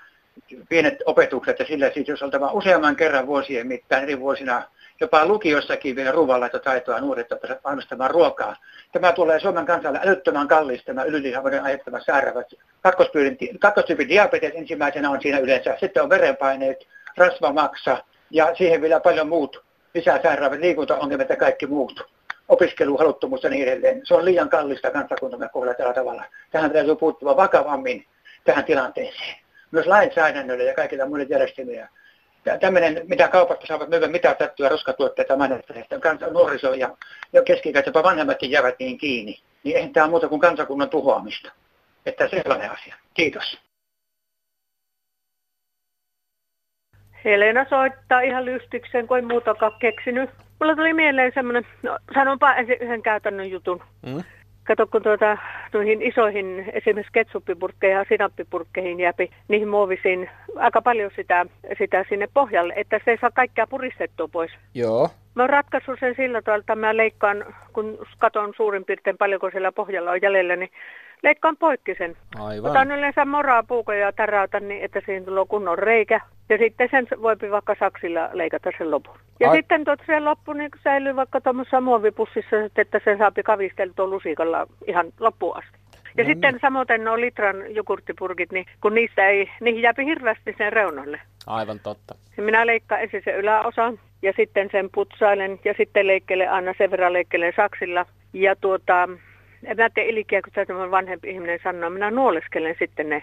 pienet 0.69 0.99
opetukset 1.07 1.59
ja 1.59 1.65
sillä 1.65 1.91
siis 1.95 2.09
jos 2.09 2.23
oltava 2.23 2.53
useamman 2.53 2.97
kerran 2.97 3.27
vuosien 3.27 3.67
mittaan 3.67 4.03
eri 4.03 4.21
vuosina 4.21 4.63
jopa 5.01 5.27
lukiossakin 5.27 5.97
vielä 5.97 6.13
ruoanlaittotaitoa 6.13 7.01
nuoret 7.01 7.27
valmistamaan 7.65 8.11
ruokaa. 8.11 8.57
Tämä 8.93 9.13
tulee 9.13 9.41
Suomen 9.41 9.67
kansalle 9.67 10.01
älyttömän 10.03 10.49
kallista, 10.49 10.87
tämä 10.87 11.05
ylilihavuuden 11.05 11.63
aiheuttama 11.63 12.01
sairaavat. 12.01 12.47
Kakkostyypin 13.61 14.09
diabetes 14.09 14.53
ensimmäisenä 14.55 15.11
on 15.11 15.23
siinä 15.23 15.39
yleensä. 15.39 15.77
Sitten 15.81 16.03
on 16.03 16.11
verenpaineet, 16.11 16.87
rasvamaksa 17.17 18.05
ja 18.31 18.55
siihen 18.55 18.83
vielä 18.83 19.01
paljon 19.01 19.29
muut 19.29 19.65
lisää 19.95 20.23
sairaavat, 20.23 20.61
liikuntaongelmat 20.61 21.29
ja 21.29 21.37
kaikki 21.37 21.67
muut. 21.67 22.07
Opiskeluhaluttomuus 22.51 23.45
ja 23.45 23.51
niin 23.51 23.69
edelleen. 23.69 24.01
Se 24.05 24.15
on 24.15 24.25
liian 24.25 24.49
kallista 24.49 24.91
kansakuntamme 24.91 25.49
kohdalla 25.53 25.75
tällä 25.75 25.95
tavalla. 25.95 26.25
Tähän 26.51 26.71
täytyy 26.71 26.97
puuttua 26.97 27.37
vakavammin 27.37 28.07
tähän 28.45 28.65
tilanteeseen. 28.65 29.37
Myös 29.71 29.87
lainsäädännölle 29.87 30.65
ja 30.65 30.75
kaikilla 30.75 31.07
muille 31.07 31.27
järjestelmille 31.29 31.89
tämmöinen, 32.61 33.03
mitä 33.09 33.29
kaupasta 33.29 33.67
saavat 33.67 33.89
myydä 33.89 34.09
mitä 34.09 34.35
tättyä 34.35 34.69
roskatuotteita 34.69 35.37
manetteista, 35.37 35.97
nuoriso 36.31 36.75
ja, 36.75 36.97
ja 37.33 37.43
keskikäiset, 37.43 37.87
jopa 37.87 38.03
vanhemmatkin 38.03 38.51
jäävät 38.51 38.75
niin 38.79 38.99
kiinni, 38.99 39.41
niin 39.65 39.77
eihän 39.77 39.93
tämä 39.93 40.09
muuta 40.09 40.29
kuin 40.29 40.41
kansakunnan 40.41 40.91
tuhoamista. 40.91 41.53
Että 42.07 42.29
sellainen 42.29 42.71
asia. 42.71 42.95
Kiitos. 43.15 43.59
Helena 47.25 47.67
soittaa 47.69 48.21
ihan 48.21 48.45
lystyksen, 48.45 49.09
ei 49.17 49.23
muutakaan 49.23 49.73
keksinyt. 49.79 50.31
Mulla 50.61 50.77
tuli 50.77 50.93
mieleen 50.93 51.33
semmoinen, 51.35 51.67
no 51.83 51.99
sanonpa 52.15 52.55
ensin 52.55 52.77
yhden 52.81 53.03
käytännön 53.03 53.51
jutun. 53.51 53.83
Mm. 54.07 54.23
Kato, 54.65 54.87
kun 54.87 55.03
tuota, 55.03 55.39
noihin 55.73 56.03
isoihin 56.03 56.71
esimerkiksi 56.73 57.13
ketsuppipurkkeihin 57.13 57.97
ja 57.97 58.05
sinappipurkkeihin 58.09 59.01
jääpi 59.01 59.31
niihin 59.49 59.69
muovisiin 59.69 60.31
aika 60.57 60.83
paljon 60.83 61.11
sitä, 61.17 61.47
sitä 61.79 62.05
sinne 62.09 62.29
pohjalle, 62.35 62.75
että 62.77 63.01
se 63.05 63.11
ei 63.11 63.19
saa 63.21 63.31
kaikkea 63.35 63.67
puristettua 63.67 64.29
pois. 64.29 64.51
Joo. 64.75 65.09
Mä 65.35 65.43
oon 65.43 65.51
ratkaissut 65.51 66.01
sen 66.01 66.15
sillä 66.17 66.43
tavalla, 66.43 66.61
että 66.61 66.77
mä 66.77 66.97
leikkaan, 66.97 67.45
kun 67.73 67.99
katon 68.19 68.53
suurin 68.57 68.85
piirtein 68.85 69.19
paljonko 69.19 69.51
siellä 69.51 69.73
pohjalla 69.73 70.11
on 70.11 70.23
jäljellä, 70.23 70.57
niin 70.57 70.71
leikkaan 71.23 71.57
poikki 71.57 71.95
sen. 71.95 72.17
Aivan. 72.39 72.71
Otan 72.71 72.93
yleensä 72.93 73.25
moraa 73.25 73.63
puukoja 73.63 73.99
ja 73.99 74.13
täräytän 74.13 74.69
niin, 74.69 74.85
että 74.85 75.01
siihen 75.07 75.25
tulee 75.25 75.45
kunnon 75.49 75.79
reikä. 75.79 76.21
Ja 76.49 76.59
sitten 76.59 76.89
sen 76.91 77.07
voi 77.23 77.37
vaikka 77.51 77.77
saksilla 77.79 78.31
leikata 78.33 78.71
sen 78.79 78.91
lopun. 78.91 79.15
Ja 79.41 79.51
Ai- 79.51 79.57
sitten 79.57 79.85
tuot 79.85 80.01
se 80.07 80.21
loppu 80.21 80.53
niin 80.53 80.71
säilyy 80.85 81.17
vaikka 81.17 81.41
tuommoisessa 81.41 81.81
muovipussissa, 81.81 82.57
että 82.77 83.01
sen 83.05 83.19
saapi 83.19 83.43
kavisteltua 83.43 84.07
lusikalla 84.07 84.67
ihan 84.87 85.07
loppuun 85.21 85.57
asti. 85.57 85.79
Ja 86.17 86.25
No 86.25 86.29
sitten 86.29 86.59
samoin 86.61 87.05
nuo 87.05 87.21
litran 87.21 87.75
jogurttipurkit, 87.75 88.53
niin 88.53 88.67
kun 88.81 88.95
niistä 88.95 89.29
ei, 89.29 89.51
niihin 89.61 89.83
jääpi 89.83 90.05
hirveästi 90.05 90.55
sen 90.59 90.73
reunalle. 90.73 91.21
Aivan 91.47 91.81
totta. 91.81 92.15
Minä 92.37 92.67
leikkaan 92.67 93.03
ensin 93.03 93.23
sen 93.25 93.37
yläosan 93.37 93.99
ja 94.23 94.33
sitten 94.37 94.69
sen 94.73 94.91
putsailen 94.95 95.61
ja 95.65 95.75
sitten 95.77 96.07
leikkelen 96.07 96.51
aina 96.51 96.75
sen 96.79 96.91
verran 96.91 97.13
leikkelen 97.13 97.53
saksilla. 97.57 98.07
Ja 98.33 98.57
tuota, 98.57 99.09
en 99.65 99.77
mä 99.77 99.91
tee 99.95 100.09
ilkeä, 100.09 100.43
kun 100.43 100.53
tämä 100.67 100.91
vanhempi 100.91 101.31
ihminen 101.31 101.59
sanoo, 101.63 101.91
minä 101.91 102.11
nuoleskelen 102.11 102.77
sitten 102.79 103.09
ne 103.09 103.23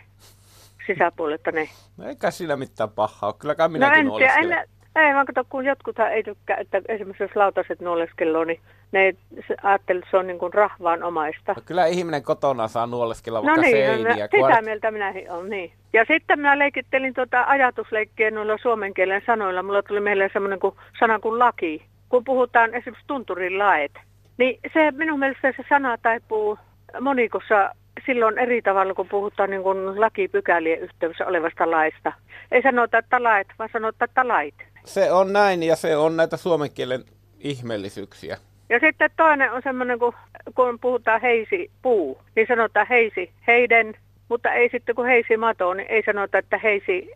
sisäpuolelta 0.87 1.51
ne. 1.51 1.69
No 1.97 2.07
eikä 2.09 2.31
siinä 2.31 2.55
mitään 2.55 2.89
pahaa 2.89 3.29
ole. 3.29 3.35
Kylläkään 3.39 3.69
No 3.71 3.73
minäkin 3.73 3.99
en 4.07 4.11
tiedä, 4.17 4.33
en, 4.35 4.67
ei 5.07 5.13
vaan 5.13 5.25
kato, 5.25 5.43
kun 5.49 5.65
jotkuthan 5.65 6.11
ei 6.13 6.23
tykkää, 6.23 6.57
että 6.57 6.81
esimerkiksi 6.87 7.23
jos 7.23 7.35
lautaset 7.35 7.79
nuoleskeloo, 7.81 8.43
niin 8.43 8.59
ne 8.91 8.99
ei 9.05 9.13
se- 9.47 9.55
ajattele, 9.63 9.99
että 9.99 10.11
se 10.11 10.17
on 10.17 10.27
niin 10.27 10.39
kuin 10.39 10.53
rahvaanomaista. 10.53 11.53
No 11.53 11.61
kyllä 11.65 11.85
ihminen 11.85 12.23
kotona 12.23 12.67
saa 12.67 12.87
nuoleskella 12.87 13.39
No 13.39 13.45
vaikka 13.45 13.61
niin, 13.61 13.71
seiniä. 13.77 14.15
no, 14.15 14.27
sitä 14.31 14.57
ar- 14.57 14.63
mieltä 14.63 14.91
minäkin 14.91 15.31
olen, 15.31 15.49
niin. 15.49 15.71
Ja 15.93 16.05
sitten 16.07 16.39
minä 16.39 16.59
leikittelin 16.59 17.13
tuota 17.13 17.43
ajatusleikkiä 17.47 18.31
noilla 18.31 18.57
suomen 18.61 18.93
kielen 18.93 19.21
sanoilla. 19.25 19.63
Mulla 19.63 19.83
tuli 19.83 19.99
mieleen 19.99 20.29
semmoinen 20.33 20.59
kuin, 20.59 20.75
sana 20.99 21.19
kuin 21.19 21.39
laki. 21.39 21.85
Kun 22.09 22.23
puhutaan 22.23 22.73
esimerkiksi 22.75 23.07
tunturin 23.07 23.59
laet, 23.59 23.91
niin 24.37 24.59
se 24.73 24.91
minun 24.91 25.19
mielestä 25.19 25.53
se 25.57 25.63
sana 25.69 25.97
taipuu 25.97 26.57
monikossa 27.01 27.71
silloin 28.05 28.37
eri 28.37 28.61
tavalla, 28.61 28.93
kun 28.93 29.09
puhutaan 29.09 29.49
niin 29.49 29.63
kuin 29.63 30.01
lakipykälien 30.01 30.79
yhteydessä 30.79 31.25
olevasta 31.25 31.71
laista. 31.71 32.13
Ei 32.51 32.61
sanota, 32.61 32.97
että 32.97 33.23
lait, 33.23 33.47
vaan 33.59 33.69
sanota, 33.73 34.05
että 34.05 34.27
lait. 34.27 34.55
Se 34.85 35.11
on 35.11 35.33
näin 35.33 35.63
ja 35.63 35.75
se 35.75 35.97
on 35.97 36.17
näitä 36.17 36.37
suomen 36.37 36.71
kielen 36.71 37.03
ihmeellisyyksiä. 37.39 38.37
Ja 38.69 38.79
sitten 38.79 39.09
toinen 39.17 39.51
on 39.51 39.61
semmoinen, 39.63 39.99
kun, 39.99 40.13
kun 40.55 40.79
puhutaan 40.79 41.21
heisi 41.21 41.71
puu, 41.81 42.21
niin 42.35 42.47
sanotaan 42.47 42.87
heisi 42.89 43.31
heiden, 43.47 43.93
mutta 44.29 44.53
ei 44.53 44.69
sitten 44.69 44.95
kun 44.95 45.05
heisi 45.05 45.37
mato, 45.37 45.73
niin 45.73 45.87
ei 45.89 46.03
sanota, 46.05 46.37
että 46.37 46.57
heisi 46.57 47.11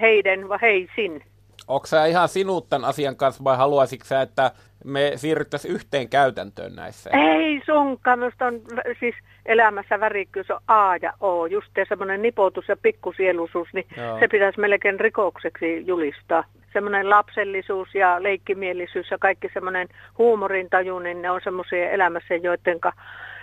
heiden, 0.00 0.48
vaan 0.48 0.60
heisin. 0.60 1.22
Onko 1.68 1.86
sä 1.86 2.06
ihan 2.06 2.28
sinut 2.28 2.68
tämän 2.68 2.88
asian 2.88 3.16
kanssa 3.16 3.44
vai 3.44 3.56
haluaisitko 3.56 4.06
sä, 4.06 4.22
että 4.22 4.50
me 4.84 5.12
siirryttäisiin 5.16 5.74
yhteen 5.74 6.08
käytäntöön 6.08 6.76
näissä? 6.76 7.10
Ei 7.12 7.62
sunkaan, 7.66 8.18
minusta 8.18 8.46
on 8.46 8.60
siis 9.00 9.14
elämässä 9.46 10.00
värikkyys 10.00 10.50
on 10.50 10.60
A 10.68 10.96
ja 11.02 11.12
O, 11.20 11.46
just 11.46 11.70
semmoinen 11.88 12.22
nipotus 12.22 12.68
ja 12.68 12.76
pikkusieluisuus, 12.76 13.68
niin 13.72 13.86
Joo. 13.96 14.18
se 14.18 14.28
pitäisi 14.28 14.60
melkein 14.60 15.00
rikokseksi 15.00 15.86
julistaa. 15.86 16.44
Semmoinen 16.72 17.10
lapsellisuus 17.10 17.94
ja 17.94 18.22
leikkimielisyys 18.22 19.10
ja 19.10 19.18
kaikki 19.18 19.48
semmoinen 19.54 19.88
huumorintaju, 20.18 20.98
niin 20.98 21.22
ne 21.22 21.30
on 21.30 21.40
semmoisia 21.44 21.90
elämässä, 21.90 22.34
joidenka, 22.34 22.92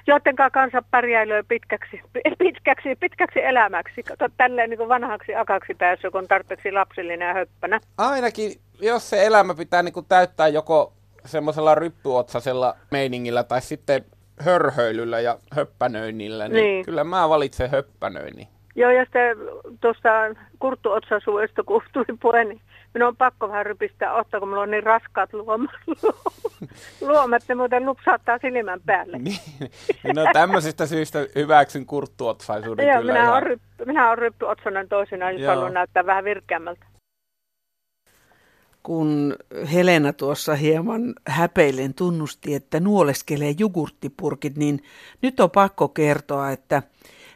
joidenka 0.08 0.50
kanssa 0.50 0.84
pärjäilee 0.92 1.44
pitkäksi, 1.48 2.02
pitkäksi, 2.38 2.96
pitkäksi 2.96 3.44
elämäksi. 3.44 4.04
Kato, 4.04 4.30
tälleen 4.38 4.70
niin 4.70 4.78
kuin 4.78 4.90
vanhaksi 4.90 5.36
akaksi 5.36 5.74
päässyt, 5.74 6.12
kun 6.12 6.22
on 6.22 6.28
tarpeeksi 6.28 6.72
lapsellinen 6.72 7.28
ja 7.28 7.34
höppänä. 7.34 7.80
Ainakin, 7.98 8.52
jos 8.82 9.10
se 9.10 9.26
elämä 9.26 9.56
pitää 9.56 9.84
niin 9.84 9.94
kuin 9.94 10.06
täyttää 10.06 10.48
joko 10.48 10.94
semmoisella 11.26 11.76
ryppyotsasella 11.76 12.76
meiningillä 12.92 13.44
tai 13.44 13.62
sitten 13.62 14.06
hörhöilyllä 14.40 15.20
ja 15.20 15.38
höppänöinnillä, 15.52 16.48
niin, 16.48 16.64
Niin. 16.64 16.86
kyllä 16.86 17.04
mä 17.04 17.30
valitsen 17.30 17.70
höppänöinnin. 17.72 18.48
Joo, 18.76 18.92
ja 18.92 19.04
sitten 19.04 19.38
tuosta 19.82 20.10
Kurttu 20.60 20.92
Otsasuesta, 20.92 21.64
kun 21.64 21.82
tuli 21.94 22.18
puhe, 22.22 22.44
niin 22.44 22.62
minun 22.94 23.08
on 23.08 23.18
pakko 23.18 23.50
vähän 23.50 23.66
rypistää 23.66 24.14
ottaa, 24.14 24.40
kun 24.40 24.50
minulla 24.50 24.64
on 24.64 24.72
niin 24.72 24.84
raskaat 24.84 25.34
luomat, 25.34 25.72
luomat 27.02 27.44
ne 27.48 27.56
muuten 27.56 27.86
lupsaattaa 27.86 28.38
silmän 28.38 28.82
päälle. 28.86 29.18
Niin, 29.18 29.40
no 30.16 30.26
tämmöisistä 30.34 30.86
syistä 30.86 31.20
hyväksyn 31.36 31.86
kurttuotsaisuuden 31.86 32.88
Joo, 32.88 33.02
kyllä 33.02 33.14
minä 33.14 33.24
ihan. 33.24 33.44
olen, 33.44 33.60
minä 33.86 34.08
olen 34.08 34.18
Ryppy 34.18 34.46
Otsonen 34.46 34.90
toisena, 34.90 35.32
jos 35.32 35.48
haluan 35.48 35.74
näyttää 35.74 36.06
vähän 36.06 36.24
virkeämmältä. 36.24 36.86
kun 38.84 39.36
Helena 39.74 40.14
tuossa 40.14 40.56
hieman 40.56 41.14
häpeilen 41.28 41.94
tunnusti, 41.94 42.56
että 42.56 42.80
nuoleskelee 42.80 43.56
jogurttipurkit, 43.60 44.58
niin 44.58 44.84
nyt 45.22 45.40
on 45.40 45.52
pakko 45.52 45.88
kertoa, 45.88 46.52
että 46.52 46.84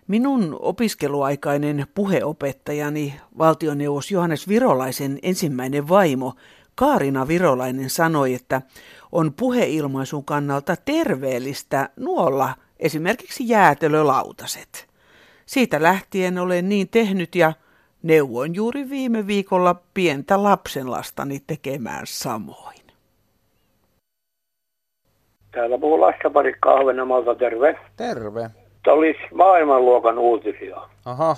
minun 0.07 0.57
opiskeluaikainen 0.59 1.85
puheopettajani 1.95 3.13
valtioneuvos 3.37 4.11
Johannes 4.11 4.47
Virolaisen 4.47 5.19
ensimmäinen 5.23 5.89
vaimo 5.89 6.33
Kaarina 6.75 7.27
Virolainen 7.27 7.89
sanoi, 7.89 8.33
että 8.33 8.61
on 9.11 9.33
puheilmaisun 9.33 10.25
kannalta 10.25 10.75
terveellistä 10.85 11.89
nuolla 11.95 12.49
esimerkiksi 12.79 13.49
jäätelölautaset. 13.49 14.87
Siitä 15.45 15.83
lähtien 15.83 16.37
olen 16.37 16.69
niin 16.69 16.89
tehnyt 16.89 17.35
ja 17.35 17.53
neuvoin 18.03 18.55
juuri 18.55 18.89
viime 18.89 19.27
viikolla 19.27 19.75
pientä 19.93 20.43
lapsenlastani 20.43 21.39
tekemään 21.47 22.03
samoin. 22.05 22.77
Täällä 25.51 25.77
puhuu 25.77 26.01
Lassa 26.01 26.29
Parikka 26.29 26.73
Ahvenanmaalta, 26.73 27.35
terve. 27.35 27.79
Terve. 27.97 28.49
Tämä 28.87 28.97
olisi 28.97 29.19
maailmanluokan 29.33 30.19
uutisia. 30.19 30.77
Aha, 31.05 31.35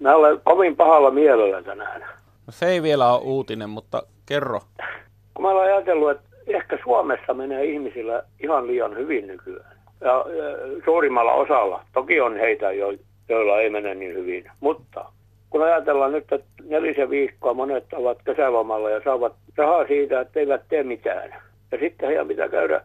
Mä 0.00 0.14
olen 0.14 0.40
kovin 0.44 0.76
pahalla 0.76 1.10
mielellä 1.10 1.62
tänään. 1.62 2.00
no 2.46 2.50
se 2.50 2.66
ei 2.66 2.82
vielä 2.82 3.12
ole 3.12 3.22
uutinen, 3.22 3.70
mutta 3.70 4.02
kerro. 4.26 4.60
Kun 5.34 5.44
mä 5.44 5.50
olen 5.50 5.74
ajatellut, 5.74 6.10
että 6.10 6.28
ehkä 6.46 6.78
Suomessa 6.82 7.34
menee 7.34 7.64
ihmisillä 7.64 8.22
ihan 8.40 8.66
liian 8.66 8.96
hyvin 8.96 9.26
nykyään. 9.26 9.76
Ja, 10.00 10.08
ja 10.10 10.58
suurimmalla 10.84 11.32
osalla. 11.32 11.84
Toki 11.92 12.20
on 12.20 12.36
heitä, 12.36 12.72
jo, 12.72 12.92
joilla 13.28 13.60
ei 13.60 13.70
mene 13.70 13.94
niin 13.94 14.14
hyvin. 14.14 14.44
Mutta 14.60 15.04
kun 15.50 15.62
ajatellaan 15.62 16.12
nyt, 16.12 16.32
että 16.32 16.62
nelisen 16.64 17.10
viikkoa 17.10 17.54
monet 17.54 17.92
ovat 17.92 18.18
kesälomalla 18.24 18.90
ja 18.90 19.00
saavat 19.04 19.32
rahaa 19.56 19.86
siitä, 19.86 20.20
että 20.20 20.40
eivät 20.40 20.62
tee 20.68 20.82
mitään. 20.82 21.34
Ja 21.72 21.78
sitten 21.78 22.08
heidän 22.08 22.28
pitää 22.28 22.48
käydä 22.48 22.82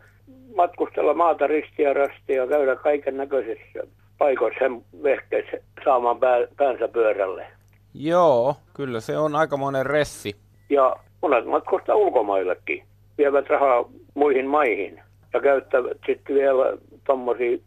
matkustella 0.58 1.14
maata 1.14 1.48
ristiä 1.48 1.94
rastia, 1.94 2.48
käydä 2.48 2.76
kaiken 2.76 3.18
näköisissä 3.18 3.80
paikoissa 4.18 4.60
sen 4.60 4.82
vehkeissä 5.04 5.58
saamaan 5.86 6.20
pää, 6.20 6.48
päänsä 6.58 6.88
pyörälle. 6.88 7.48
Joo, 7.94 8.56
kyllä 8.74 9.00
se 9.00 9.18
on 9.18 9.36
aikamoinen 9.36 9.86
ressi. 9.86 10.36
Ja 10.70 10.96
monet 11.22 11.46
matkustaa 11.46 11.96
ulkomaillekin, 11.96 12.84
vievät 13.18 13.50
rahaa 13.50 13.86
muihin 14.14 14.48
maihin 14.48 15.02
ja 15.34 15.42
käyttävät 15.42 15.98
sitten 16.06 16.36
vielä 16.36 16.78
tuommoisia 17.06 17.58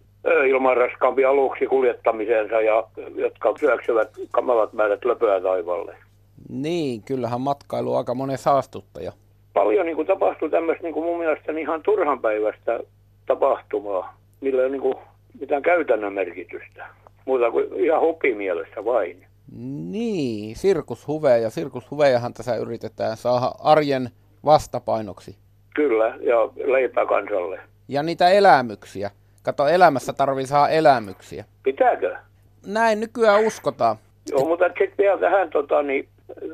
ilman 0.49 0.77
raskaampia 0.77 1.31
aluksi 1.31 1.67
kuljettamiseensa, 1.67 2.61
ja, 2.61 2.85
jotka 3.15 3.55
syöksyvät 3.61 4.09
kamalat 4.31 4.73
määrät 4.73 5.05
löpöä 5.05 5.41
taivaalle. 5.41 5.97
Niin, 6.49 7.03
kyllähän 7.03 7.41
matkailu 7.41 7.93
on 7.93 7.99
aika 7.99 8.15
monen 8.15 8.39
saastuttaja. 8.39 9.13
Paljon 9.55 9.87
niin 9.87 9.97
kuin, 9.97 10.07
tapahtuu 10.07 10.49
tämmöistä 10.49 10.83
niin 10.83 10.95
kuin 10.95 11.05
mun 11.05 11.19
mielestä 11.19 11.53
ihan 11.53 11.83
turhanpäiväistä 11.83 12.81
tapahtumaa, 13.27 14.17
millä 14.41 14.59
ei 14.59 14.65
ole 14.65 14.73
niin 14.73 14.83
kuin, 14.83 14.95
mitään 15.41 15.63
käytännön 15.63 16.13
merkitystä. 16.13 16.87
Muuta 17.25 17.51
kuin 17.51 17.85
ihan 17.85 18.01
hupimielessä 18.01 18.85
vain. 18.85 19.27
Niin, 19.91 20.57
sirkushuveja. 20.57 21.37
Ja 21.37 21.51
sirkushuvejahan 21.51 22.35
tässä 22.35 22.57
yritetään 22.57 23.17
saada 23.17 23.53
arjen 23.65 24.11
vastapainoksi. 24.45 25.37
Kyllä, 25.75 26.07
ja 26.21 26.37
leipää 26.73 27.07
kansalle. 27.07 27.61
Ja 27.89 28.03
niitä 28.03 28.29
elämyksiä. 28.29 29.11
Kato, 29.43 29.69
elämässä 29.69 30.13
tarvii 30.13 30.47
saada 30.47 30.69
elämyksiä. 30.69 31.45
Pitääkö? 31.63 32.17
Näin 32.67 33.01
nykyään 33.01 33.47
uskotaan. 33.47 33.97
Joo, 34.31 34.49
mutta 34.49 34.65
sitten 34.69 34.95
vielä 34.99 35.19
tähän 35.19 35.51
tota, 35.51 35.83
niin, 35.83 36.09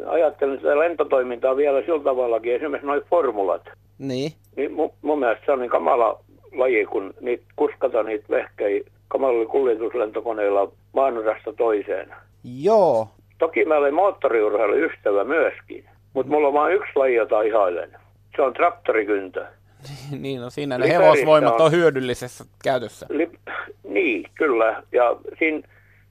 ajattelen 0.07 0.57
sitä 0.57 0.79
lentotoimintaa 0.79 1.57
vielä 1.57 1.81
sillä 1.81 2.05
tavallakin, 2.05 2.55
esimerkiksi 2.55 2.87
noin 2.87 3.03
formulat. 3.11 3.63
Niin. 3.99 4.33
Niin 4.57 4.73
mun, 4.73 4.93
mun 5.03 5.19
mielestä 5.19 5.47
se 5.47 5.53
on 5.53 5.59
niin 5.59 5.71
kamala 5.71 6.21
laji, 6.53 6.87
kun 6.87 7.15
niitä 7.21 7.45
kuskata 7.57 8.03
niitä 8.03 8.25
vehkei 8.31 8.85
kamalalla 9.09 9.47
kuljetuslentokoneilla 9.47 10.73
maanosasta 10.93 11.53
toiseen. 11.53 12.15
Joo. 12.45 13.09
Toki 13.39 13.65
mä 13.65 13.77
olen 13.77 13.95
moottoriurheilun 13.95 14.83
ystävä 14.83 15.25
myöskin, 15.25 15.85
mutta 16.15 16.33
mulla 16.33 16.49
on 16.49 16.55
vain 16.55 16.75
yksi 16.75 16.93
laji, 16.95 17.15
jota 17.15 17.43
ihailen. 17.43 17.91
Se 18.37 18.43
on 18.43 18.53
traktorikyntö. 18.53 19.47
niin, 20.23 20.41
no 20.41 20.51
siinä 20.51 20.79
ne 20.79 20.89
hevosvoimat 20.89 21.55
on, 21.55 21.67
on 21.67 21.73
hyödyllisessä 21.73 22.45
käytössä. 22.65 23.07
Li, 23.11 23.31
niin, 23.89 24.25
kyllä. 24.35 24.83
Ja 24.93 25.17
siinä 25.39 25.61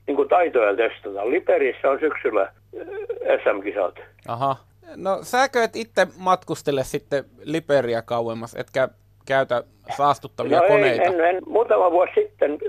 niin 0.07 0.15
kuin 0.15 0.29
taitoja 0.29 0.75
testata. 0.75 1.29
Liperissä 1.29 1.89
on 1.89 1.99
syksyllä 1.99 2.51
SM-kisat. 3.43 3.95
Aha. 4.27 4.55
No 4.95 5.19
säkö 5.21 5.63
et 5.63 5.75
itse 5.75 6.07
matkustele 6.17 6.83
sitten 6.83 7.23
Liperia 7.43 8.01
kauemmas, 8.01 8.55
etkä 8.55 8.89
käytä 9.25 9.63
saastuttavia 9.97 10.61
no 10.61 10.67
koneita? 10.67 11.03
En, 11.03 11.13
en, 11.13 11.25
en. 11.25 11.41
Muutama 11.47 11.91
vuosi 11.91 12.11
sitten 12.15 12.59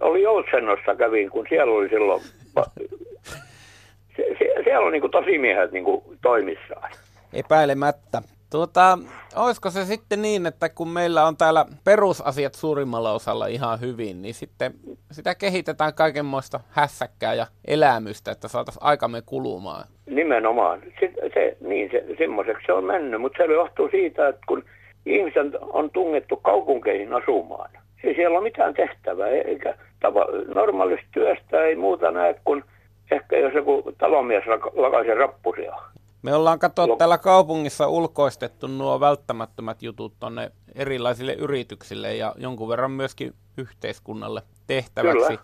oli 0.00 0.22
Joutsennossa 0.22 0.94
kävin, 0.94 1.30
kun 1.30 1.46
siellä 1.48 1.72
oli 1.72 1.88
silloin, 1.88 2.22
se, 4.16 4.24
se, 4.38 4.62
siellä 4.64 4.86
on 4.86 4.92
niin 4.92 5.10
tosimiehet 5.10 5.72
niin 5.72 5.84
kuin 5.84 6.02
toimissaan. 6.22 6.90
Epäilemättä. 7.32 8.22
Tuota, 8.52 8.98
olisiko 9.36 9.70
se 9.70 9.84
sitten 9.84 10.22
niin, 10.22 10.46
että 10.46 10.68
kun 10.68 10.88
meillä 10.88 11.26
on 11.26 11.36
täällä 11.36 11.66
perusasiat 11.84 12.54
suurimmalla 12.54 13.12
osalla 13.12 13.46
ihan 13.46 13.80
hyvin, 13.80 14.22
niin 14.22 14.34
sitten 14.34 14.72
sitä 15.10 15.34
kehitetään 15.34 15.94
kaikenmoista 15.94 16.60
hässäkkää 16.70 17.34
ja 17.34 17.46
elämystä, 17.66 18.30
että 18.30 18.48
saataisiin 18.48 18.84
aikamme 18.84 19.22
kulumaan? 19.26 19.84
Nimenomaan. 20.06 20.82
Se, 21.00 21.12
se, 21.34 21.56
niin, 21.60 21.90
se, 21.90 22.04
semmoiseksi 22.18 22.66
se 22.66 22.72
on 22.72 22.84
mennyt, 22.84 23.20
mutta 23.20 23.36
se 23.38 23.52
johtuu 23.52 23.88
siitä, 23.90 24.28
että 24.28 24.42
kun 24.46 24.64
ihmiset 25.06 25.54
on 25.60 25.90
tungettu 25.90 26.36
kaupunkeihin 26.36 27.12
asumaan, 27.12 27.70
ei 28.04 28.14
siellä 28.14 28.38
ole 28.38 28.48
mitään 28.48 28.74
tehtävää, 28.74 29.28
eikä 29.28 29.74
tava, 30.00 30.26
normaalista 30.54 31.06
työstä 31.12 31.64
ei 31.64 31.76
muuta 31.76 32.10
näe 32.10 32.34
kuin 32.44 32.64
ehkä 33.10 33.36
jos 33.38 33.54
joku 33.54 33.92
talomies 33.98 34.44
lakaisi 34.76 35.14
rappusia. 35.14 35.76
Me 36.22 36.34
ollaan 36.34 36.58
katsoa 36.58 36.86
no. 36.86 36.96
täällä 36.96 37.18
kaupungissa 37.18 37.88
ulkoistettu 37.88 38.66
nuo 38.66 39.00
välttämättömät 39.00 39.82
jutut 39.82 40.14
tuonne 40.20 40.52
erilaisille 40.74 41.32
yrityksille 41.32 42.16
ja 42.16 42.34
jonkun 42.36 42.68
verran 42.68 42.90
myöskin 42.90 43.34
yhteiskunnalle 43.56 44.42
tehtäväksi. 44.66 45.26
Kyllä. 45.26 45.40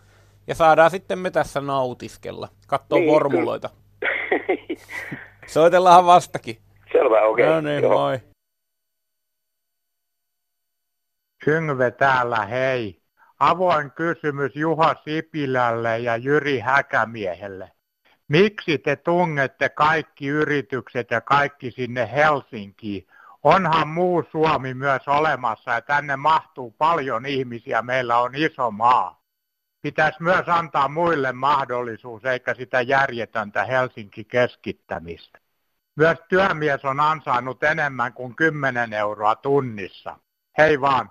Ja 0.47 0.55
saadaan 0.55 0.91
sitten 0.91 1.19
me 1.19 1.31
tässä 1.31 1.61
nautiskella, 1.61 2.49
katsoa 2.67 2.99
niin, 2.99 3.11
formuloita. 3.11 3.71
Soitellaan 5.47 6.07
vastakin. 6.07 6.59
Selvä, 6.93 7.23
okei. 7.23 7.45
Okay. 7.45 7.55
No 7.55 7.61
niin, 7.61 7.83
Joo. 7.83 7.93
moi. 7.93 8.21
Yngve 11.47 11.91
täällä, 11.91 12.47
hei. 12.47 13.03
Avoin 13.41 13.91
kysymys 13.91 14.57
Juha 14.57 14.95
Sipilälle 15.05 15.99
ja 15.99 16.17
Jyri 16.17 16.59
Häkämiehelle. 16.59 17.71
Miksi 18.29 18.79
te 18.79 18.97
tungette 18.97 19.69
kaikki 19.69 20.27
yritykset 20.27 21.11
ja 21.11 21.21
kaikki 21.21 21.71
sinne 21.71 22.11
Helsinkiin? 22.13 23.07
Onhan 23.43 23.89
muu 23.89 24.25
Suomi 24.33 24.75
myös 24.75 25.09
olemassa 25.09 25.71
ja 25.71 25.81
tänne 25.81 26.17
mahtuu 26.17 26.71
paljon 26.71 27.27
ihmisiä, 27.27 27.83
meillä 27.83 28.19
on 28.19 28.35
iso 28.35 28.71
maa. 28.71 29.23
Pitäisi 29.83 30.23
myös 30.23 30.49
antaa 30.49 30.89
muille 30.89 31.33
mahdollisuus, 31.33 32.25
eikä 32.25 32.55
sitä 32.55 32.81
järjetöntä 32.81 33.65
Helsinki-keskittämistä. 33.65 35.39
Myös 35.97 36.19
työmies 36.29 36.85
on 36.85 37.01
ansainnut 37.01 37.63
enemmän 37.63 38.13
kuin 38.13 38.37
10 38.37 38.93
euroa 38.93 39.35
tunnissa. 39.35 40.19
Hei 40.59 40.81
vaan! 40.81 41.11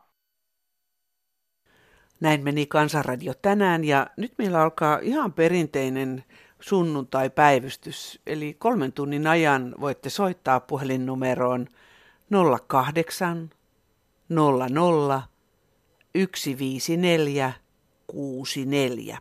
Näin 2.19 2.43
meni 2.43 2.65
Kansanradio 2.65 3.33
tänään 3.41 3.83
ja 3.83 4.07
nyt 4.17 4.33
meillä 4.37 4.61
alkaa 4.61 4.99
ihan 5.01 5.33
perinteinen 5.33 6.23
sunnuntai-päivystys. 6.59 8.19
Eli 8.27 8.55
kolmen 8.59 8.93
tunnin 8.93 9.27
ajan 9.27 9.75
voitte 9.81 10.09
soittaa 10.09 10.59
puhelinnumeroon 10.59 11.67
08 12.67 13.49
00 14.29 15.23
154 16.13 17.53
64. 18.07 19.17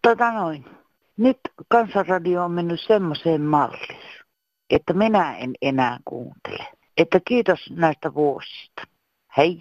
Tota 0.03 0.33
noin. 0.33 0.64
Nyt 1.16 1.38
kansanradio 1.68 2.44
on 2.44 2.51
mennyt 2.51 2.81
semmoiseen 2.87 3.42
malliin, 3.42 4.20
että 4.70 4.92
minä 4.92 5.37
en 5.37 5.55
enää 5.62 5.99
kuuntele. 6.05 6.66
Että 6.96 7.20
kiitos 7.29 7.70
näistä 7.70 8.14
vuosista. 8.14 8.83
Hei. 9.37 9.61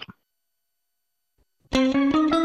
thank 1.71 1.95
you 2.33 2.44